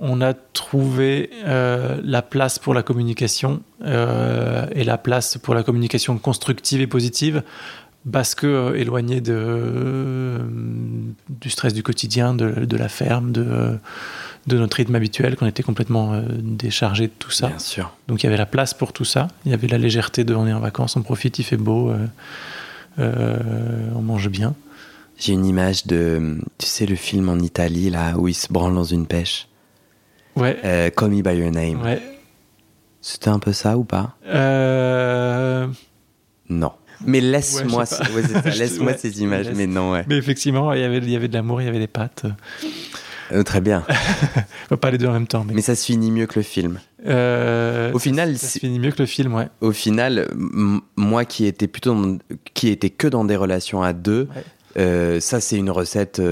[0.00, 6.80] on a trouvé la place pour la communication et la place pour la communication constructive
[6.80, 7.42] et positive
[8.12, 10.40] parce que éloigné de,
[11.30, 13.78] du stress du quotidien, de, de la ferme, de,
[14.46, 17.46] de notre rythme habituel, qu'on était complètement déchargé de tout ça.
[17.46, 17.96] Bien sûr.
[18.08, 19.28] Donc il y avait la place pour tout ça.
[19.46, 21.94] Il y avait la légèreté de on est en vacances, on profite, il fait beau,
[22.98, 24.54] on mange bien.
[25.18, 28.74] J'ai une image de, tu sais, le film en Italie, là, où il se branle
[28.74, 29.48] dans une pêche.
[30.36, 30.58] Ouais.
[30.64, 31.80] Euh, Call Me By Your Name.
[31.82, 32.02] ouais.
[33.00, 34.16] C'était un peu ça ou pas?
[34.26, 35.66] Euh,
[36.48, 36.72] Non.
[37.06, 38.22] Mais laisse-moi Ouais,
[38.82, 39.46] ouais, ces images.
[39.48, 39.56] laisse.
[39.56, 40.04] Mais non, ouais.
[40.08, 42.24] mais effectivement, il y avait, il y avait de l'amour, il y avait des pattes.
[43.34, 43.84] Euh, très bien.
[43.88, 45.54] Enfin, pas les deux en même temps, mais.
[45.54, 46.78] Mais ça se finit mieux que le film.
[47.06, 49.48] Euh, Au final, ça se c'est- finit mieux que le film, ouais.
[49.60, 50.28] Au final,
[50.96, 52.18] moi qui étais plutôt dans-
[52.54, 54.42] qui était que dans des relations à deux, Ouais.
[54.78, 56.22] euh, ça c'est une recette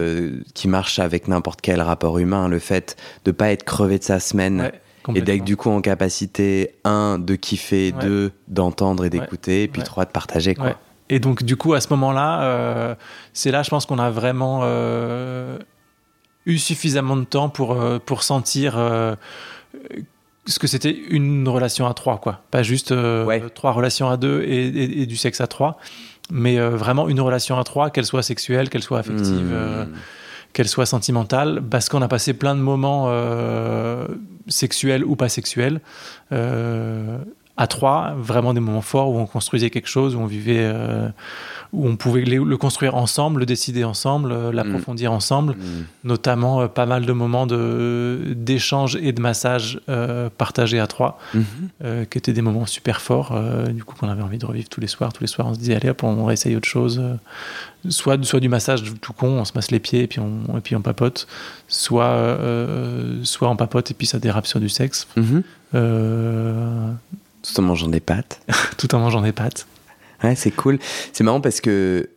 [0.54, 2.48] qui marche avec n'importe quel rapport humain.
[2.48, 4.70] Le fait de pas être crevé de sa semaine
[5.08, 8.04] Ouais, et d'être du coup en capacité un de kiffer, Ouais.
[8.06, 9.86] deux d'entendre et d'écouter, et puis Ouais.
[9.86, 10.66] trois de partager quoi.
[10.66, 10.76] Ouais.
[11.10, 12.94] Et donc, du coup, à ce moment-là, euh,
[13.34, 15.58] c'est là, je pense qu'on a vraiment euh,
[16.46, 19.14] eu suffisamment de temps pour, euh, pour sentir euh,
[20.46, 22.42] ce que c'était une relation à trois, quoi.
[22.50, 23.42] Pas juste euh, Ouais.
[23.54, 25.78] trois relations à deux et, et- et du sexe à trois,
[26.30, 29.50] mais vraiment une relation à trois, qu'elle soit sexuelle, qu'elle soit affective.
[29.52, 29.84] Euh,
[30.52, 34.06] qu'elle soit sentimentale, parce qu'on a passé plein de moments euh,
[34.48, 35.80] sexuels ou pas sexuels,
[36.30, 37.16] euh,
[37.58, 41.08] à trois, vraiment des moments forts où on construisait quelque chose, où on vivait, euh,
[41.74, 45.84] où on pouvait le le construire ensemble, le décider ensemble, euh, l'approfondir ensemble, Hmm.
[46.04, 49.80] notamment euh, pas mal de moments de- d'échange et de massage
[50.38, 51.44] partagés à trois, Mhm.
[51.84, 53.38] euh, qui étaient des moments super forts,
[53.70, 55.12] du coup qu'on avait envie de revivre tous les soirs.
[55.12, 57.02] Tous les soirs, on se disait allez hop, on réessaye autre chose.
[57.88, 60.60] soit, soit du massage tout con, on se masse les pieds et puis on, et
[60.60, 61.26] puis on papote,
[61.68, 62.38] soit,
[63.24, 65.42] soit on papote et puis ça dérape sur du sexe, Mhm.
[65.74, 66.92] euh,
[67.42, 68.40] Tout en mangeant des pâtes.
[68.78, 69.66] tout en mangeant des pâtes.
[70.22, 70.78] Ouais, c'est cool.
[71.12, 72.08] C'est marrant parce que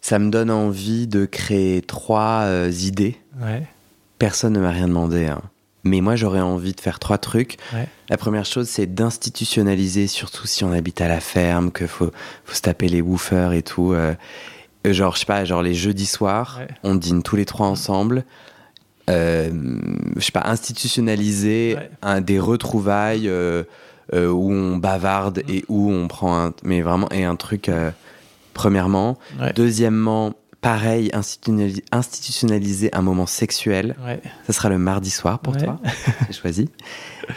[0.00, 3.16] ça me donne envie de créer trois euh, idées.
[3.40, 3.62] Ouais,
[4.18, 5.26] Personne ne m'a rien demandé.
[5.26, 5.40] hein.
[5.84, 7.56] Mais moi, j'aurais envie de faire trois trucs.
[7.72, 7.88] Ouais.
[8.08, 12.10] La première chose, c'est d'institutionnaliser, surtout si on habite à la ferme, qu'il faut,
[12.44, 13.92] faut se taper les woofers et tout.
[13.92, 14.14] euh,
[14.86, 16.68] euh, genre, je sais pas, genre les jeudis soirs, Ouais.
[16.84, 18.24] on dîne tous les trois ensemble.
[19.10, 19.50] Euh,
[20.16, 23.28] je sais pas, institutionnaliser un, des retrouvailles
[24.14, 26.52] euh, où on bavarde et où on prend un.
[26.62, 27.90] Mais vraiment, et un truc, euh,
[28.54, 29.18] premièrement.
[29.40, 33.96] ouais, Deuxièmement, pareil, institutionnaliser, institutionnaliser un moment sexuel.
[34.06, 34.20] ouais.
[34.46, 35.64] Ça sera le mardi soir pour Ouais.
[35.64, 35.80] toi.
[36.28, 36.68] J'ai choisi.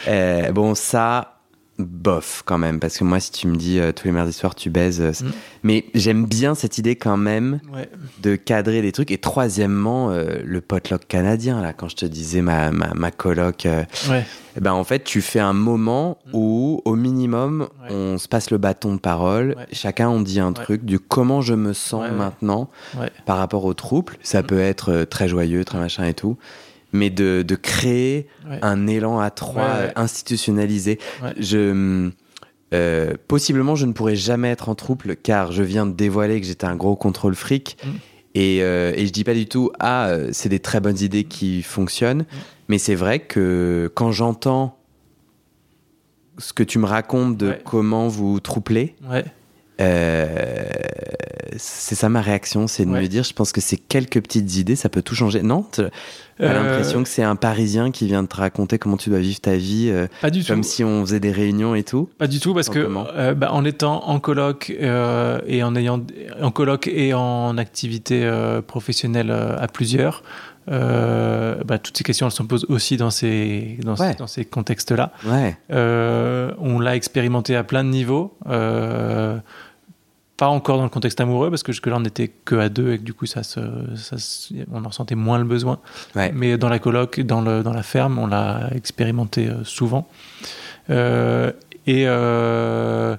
[0.08, 1.35] Euh, bon, ça,
[1.78, 4.54] bof quand même, parce que moi, si tu me dis euh, tous les mardis soirs
[4.54, 5.30] tu baises, euh, Mm.
[5.62, 7.88] mais j'aime bien cette idée quand même ouais.
[8.22, 9.10] de cadrer des trucs.
[9.10, 13.66] Et troisièmement, euh, le potluck canadien là, quand je te disais ma ma, ma coloc,
[13.66, 14.24] ouais.
[14.56, 16.30] eh ben en fait, tu fais un moment Mm.
[16.32, 17.88] où au minimum Ouais.
[17.94, 19.54] on se passe le bâton de parole.
[19.72, 22.70] Chacun on dit un truc du comment je me sens maintenant
[23.26, 24.14] par rapport au trouble.
[24.22, 24.46] Ça Mm.
[24.46, 26.36] peut être très joyeux, très machin et tout.
[26.92, 28.58] Mais de, de créer Ouais.
[28.62, 29.92] un élan à trois Ouais, ouais.
[29.96, 30.98] institutionnalisé.
[31.38, 32.10] Je,
[32.74, 36.46] euh, possiblement, je ne pourrais jamais être en trouble car je viens de dévoiler que
[36.46, 37.76] j'étais un gros contrôle fric.
[37.84, 37.88] Mm.
[38.38, 41.24] Et, euh, et je dis pas du tout, ah, euh, c'est des très bonnes idées
[41.24, 42.22] qui fonctionnent.
[42.22, 42.36] Mm.
[42.68, 44.78] Mais c'est vrai que quand j'entends
[46.38, 49.24] ce que tu me racontes de comment vous troublez, Ouais.
[49.80, 50.64] Euh,
[51.58, 53.02] c'est ça ma réaction, c'est de Ouais.
[53.02, 55.42] me dire, je pense que c'est quelques petites idées, ça peut tout changer.
[55.42, 55.84] Non T'as
[56.40, 59.40] Euh, l'impression que c'est un Parisien qui vient de te raconter comment tu dois vivre
[59.40, 60.68] ta vie, euh, Pas du comme tout.
[60.68, 64.06] si on faisait des réunions et tout Pas du tout parce que bah, en étant
[64.08, 66.02] en coloc et en ayant
[66.42, 68.30] en coloc et en activité
[68.66, 70.22] professionnelle à plusieurs,
[70.68, 74.14] bah, toutes ces questions elles se posent aussi dans ces dans, ces- Ouais.
[74.16, 75.12] dans ces contextes-là.
[75.26, 78.36] Ouais, on l'a expérimenté à plein de niveaux.
[78.48, 79.38] euh,
[80.36, 82.98] pas encore dans le contexte amoureux parce que jusque-là on n'était que à deux et
[82.98, 83.60] que du coup ça se,
[83.96, 85.78] ça se- on en sentait moins le besoin.
[86.14, 86.30] ouais.
[86.34, 90.06] Mais dans la coloc, dans, le, dans la ferme, on l'a expérimenté euh, souvent.
[90.90, 91.52] Euh,
[91.86, 93.16] et euh,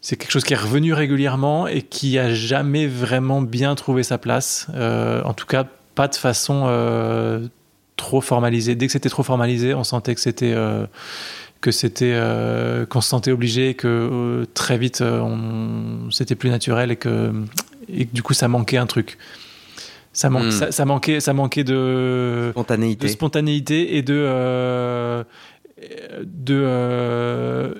[0.00, 4.18] c'est quelque chose qui est revenu régulièrement et qui a jamais vraiment bien trouvé sa
[4.18, 4.66] place.
[4.74, 5.64] Euh, en tout cas,
[5.94, 7.46] pas de façon euh,
[7.96, 8.74] trop formalisée.
[8.74, 10.86] Dès que c'était trop formalisé, on sentait que c'était euh,
[11.64, 16.50] que c'était euh, qu'on se sentait obligé, que euh, très vite euh, on- c'était plus
[16.50, 17.32] naturel et que
[17.88, 19.16] et que du coup ça manquait un truc.
[20.12, 20.50] Ça, manque, Hmm.
[20.50, 23.06] ça, ça manquait, ça manquait de, Spontanéité.
[23.06, 25.24] de spontanéité et de euh,
[26.22, 27.74] de euh,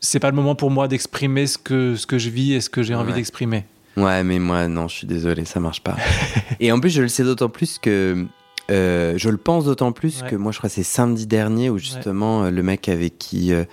[0.00, 2.70] c'est pas le moment pour moi d'exprimer ce que ce que je vis et ce
[2.70, 3.16] que j'ai envie Ouais.
[3.16, 3.64] d'exprimer.
[3.98, 5.96] Ouais, mais moi, non, je suis désolé, ça marche pas.
[6.60, 8.26] et en plus, je le sais d'autant plus que.
[8.70, 10.30] Euh, je le pense d'autant plus Ouais.
[10.30, 13.52] que moi, je crois que c'est samedi dernier où justement euh, le mec avec qui.
[13.52, 13.64] euh,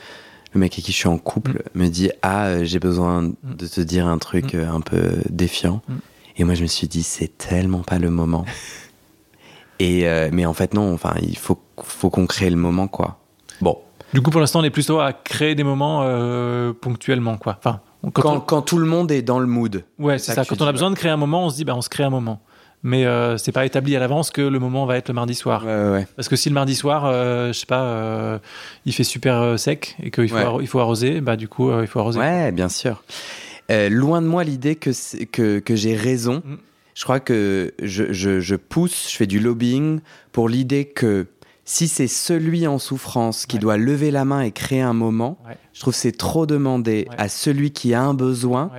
[0.54, 3.82] le mec avec qui je suis en couple me dit Ah, j'ai besoin de te
[3.82, 4.60] dire un truc Mm.
[4.72, 5.82] un peu défiant.
[5.88, 5.94] Mm.
[6.38, 8.46] Et moi, je me suis dit C'est tellement pas le moment.
[9.80, 13.20] Et, euh, mais en fait, non, enfin, il faut, faut qu'on crée le moment, quoi.
[13.62, 13.80] Bon.
[14.14, 16.02] Du coup, pour l'instant, on est plutôt à créer des moments
[16.82, 17.56] ponctuellement, quoi.
[17.58, 19.84] Enfin, quand Quand, on- quand tout le monde est dans le mood.
[19.98, 21.74] ouais, c'est ça Quand on a besoin de créer un moment, on se dit, bah,
[21.76, 22.42] on se crée un moment.
[22.86, 25.64] Mais euh, c'est pas établi à l'avance que le moment va être le mardi soir.
[25.66, 26.08] Ouais, ouais, ouais.
[26.18, 28.40] Parce que si le mardi soir, euh, je sais pas, euh,
[28.86, 30.44] il fait super euh, sec et qu'il faut, Ouais.
[30.44, 32.20] arro- il faut arroser, bah du coup, euh, il faut arroser.
[32.20, 33.04] Ouais, bien sûr.
[33.90, 34.92] Loin de moi l'idée que,
[35.26, 36.44] que, que j'ai raison.
[36.46, 36.56] Mm.
[36.94, 40.00] Je crois que je, je- je pousse, je fais du lobbying
[40.32, 41.26] pour l'idée que
[41.66, 45.40] si c'est celui en souffrance qui doit lever la main et créer un moment,
[45.74, 47.16] je trouve que c'est trop demandé Ouais.
[47.18, 48.70] à celui qui a un besoin.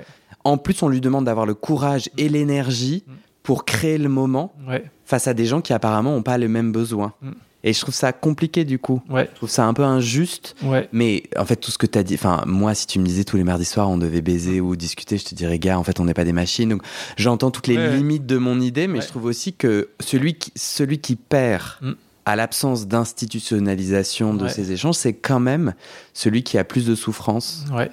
[0.45, 3.13] En plus, on lui demande d'avoir le courage et l'énergie Mm.
[3.45, 6.73] Pour créer le moment Ouais, face à des gens qui apparemment n'ont pas le même
[6.73, 7.13] besoin.
[7.23, 7.31] Mm.
[7.67, 9.01] Et je trouve ça compliqué du coup.
[9.09, 10.55] ouais, Je trouve ça un peu injuste.
[10.65, 10.87] ouais.
[10.93, 13.25] Mais en fait, tout ce que tu as dit, enfin, moi, si tu me disais
[13.25, 15.99] tous les mardis soirs, on devait baiser ou discuter, je te dirais, gars, en fait,
[15.99, 16.69] on n'est pas des machines.
[16.69, 16.83] Donc,
[17.17, 20.53] j'entends toutes les Ouais, limites de mon idée, mais je trouve aussi que celui qui,
[20.57, 21.93] celui qui perd Mm.
[22.27, 25.75] à l'absence d'institutionnalisation de ces échanges, c'est quand même
[26.13, 27.65] celui qui a plus de souffrance.
[27.73, 27.91] ouais.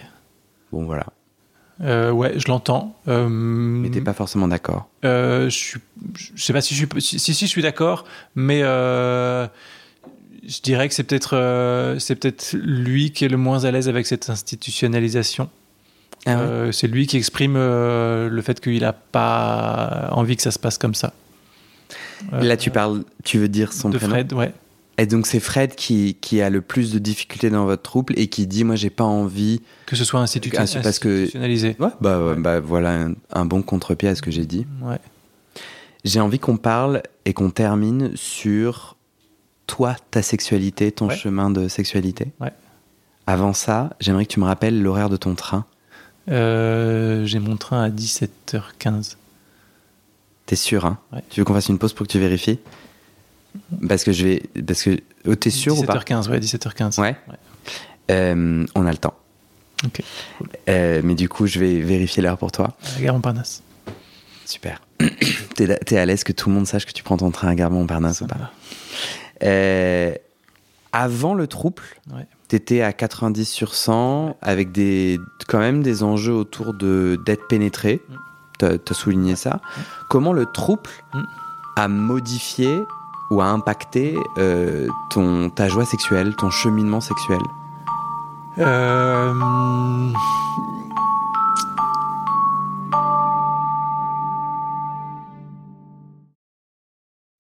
[0.74, 1.06] Bon, voilà.
[1.84, 2.96] Euh, ouais, je l'entends.
[3.08, 4.88] Euh, Mais t'es pas forcément d'accord.
[5.04, 5.80] euh, je suis,
[6.36, 8.06] je sais pas si je suis, si, si, si, je suis d'accord,
[8.36, 9.48] mais euh,
[10.48, 13.90] je dirais que c'est peut-être, euh, c'est peut-être lui qui est le moins à l'aise
[13.90, 15.50] avec cette institutionnalisation.
[16.28, 20.60] Ah ouais c'est lui qui exprime le fait qu'il n'a pas envie que ça se
[20.60, 21.14] passe comme ça.
[22.32, 24.14] Là, tu parles, tu veux dire son de prénom?
[24.14, 24.54] Fred, ouais.
[25.02, 28.28] Et donc, c'est Fred qui, qui a le plus de difficultés dans votre trouble et
[28.28, 29.62] qui dit, moi, j'ai pas envie.
[29.88, 31.76] Que ce soit institu- Ah, parce que- institutionnalisé.
[31.80, 32.36] Ouais, bah, Ouais.
[32.36, 34.68] bah voilà un, un bon contre-pied à ce que j'ai dit.
[34.82, 35.00] Ouais.
[36.06, 38.96] J'ai envie qu'on parle et qu'on termine sur
[39.66, 42.28] toi, ta sexualité, ton chemin de sexualité.
[43.26, 45.66] Avant ça, j'aimerais que tu me rappelles l'horaire de ton train.
[46.30, 49.18] Euh, J'ai mon train à 17h15.
[50.46, 51.00] T'es sûr, hein?
[51.30, 52.60] Tu veux qu'on fasse une pause pour que tu vérifies?
[53.88, 54.44] Parce que je vais.
[54.66, 54.98] Parce que.
[55.28, 57.00] oh, T'es sûr ou pas 17h15, ouais, 17h15.
[57.02, 57.16] Ouais.
[57.28, 57.36] Ouais.
[58.12, 59.14] Euh, on a le temps.
[59.86, 60.02] Ok.
[60.70, 62.76] Euh, mais du coup, je vais vérifier l'heure pour toi.
[62.84, 63.64] À la gare Montparnasse.
[64.46, 64.82] Super.
[65.56, 67.72] T'es à l'aise que tout le monde sache que tu prends ton train à Gare
[67.72, 68.52] Montparnasse ou pas.
[69.44, 70.14] Euh,
[70.94, 71.84] Avant le trouble,
[72.14, 72.28] Ouais.
[72.50, 78.02] t'étais à 90 sur 100 avec des, quand même des enjeux autour de d'être pénétré.
[78.10, 78.16] Mm.
[78.60, 79.62] T'as as souligné ça.
[80.10, 81.22] Comment le trouble Mm.
[81.78, 82.82] a modifié
[83.32, 84.88] ou a impacté euh,
[85.56, 87.42] ta joie sexuelle, ton cheminement sexuel
[88.60, 89.34] Euh,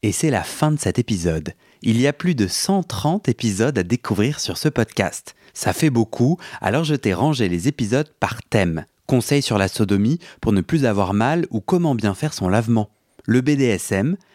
[0.04, 1.54] Et c'est la fin de cet épisode.
[1.84, 5.36] Il y a plus de 130 épisodes à découvrir sur ce podcast.
[5.54, 8.86] Ça fait beaucoup, alors je t'ai rangé les épisodes par thème.
[9.06, 12.90] Conseils sur la sodomie pour ne plus avoir mal ou comment bien faire son lavement.
[13.26, 14.18] Le BDSM,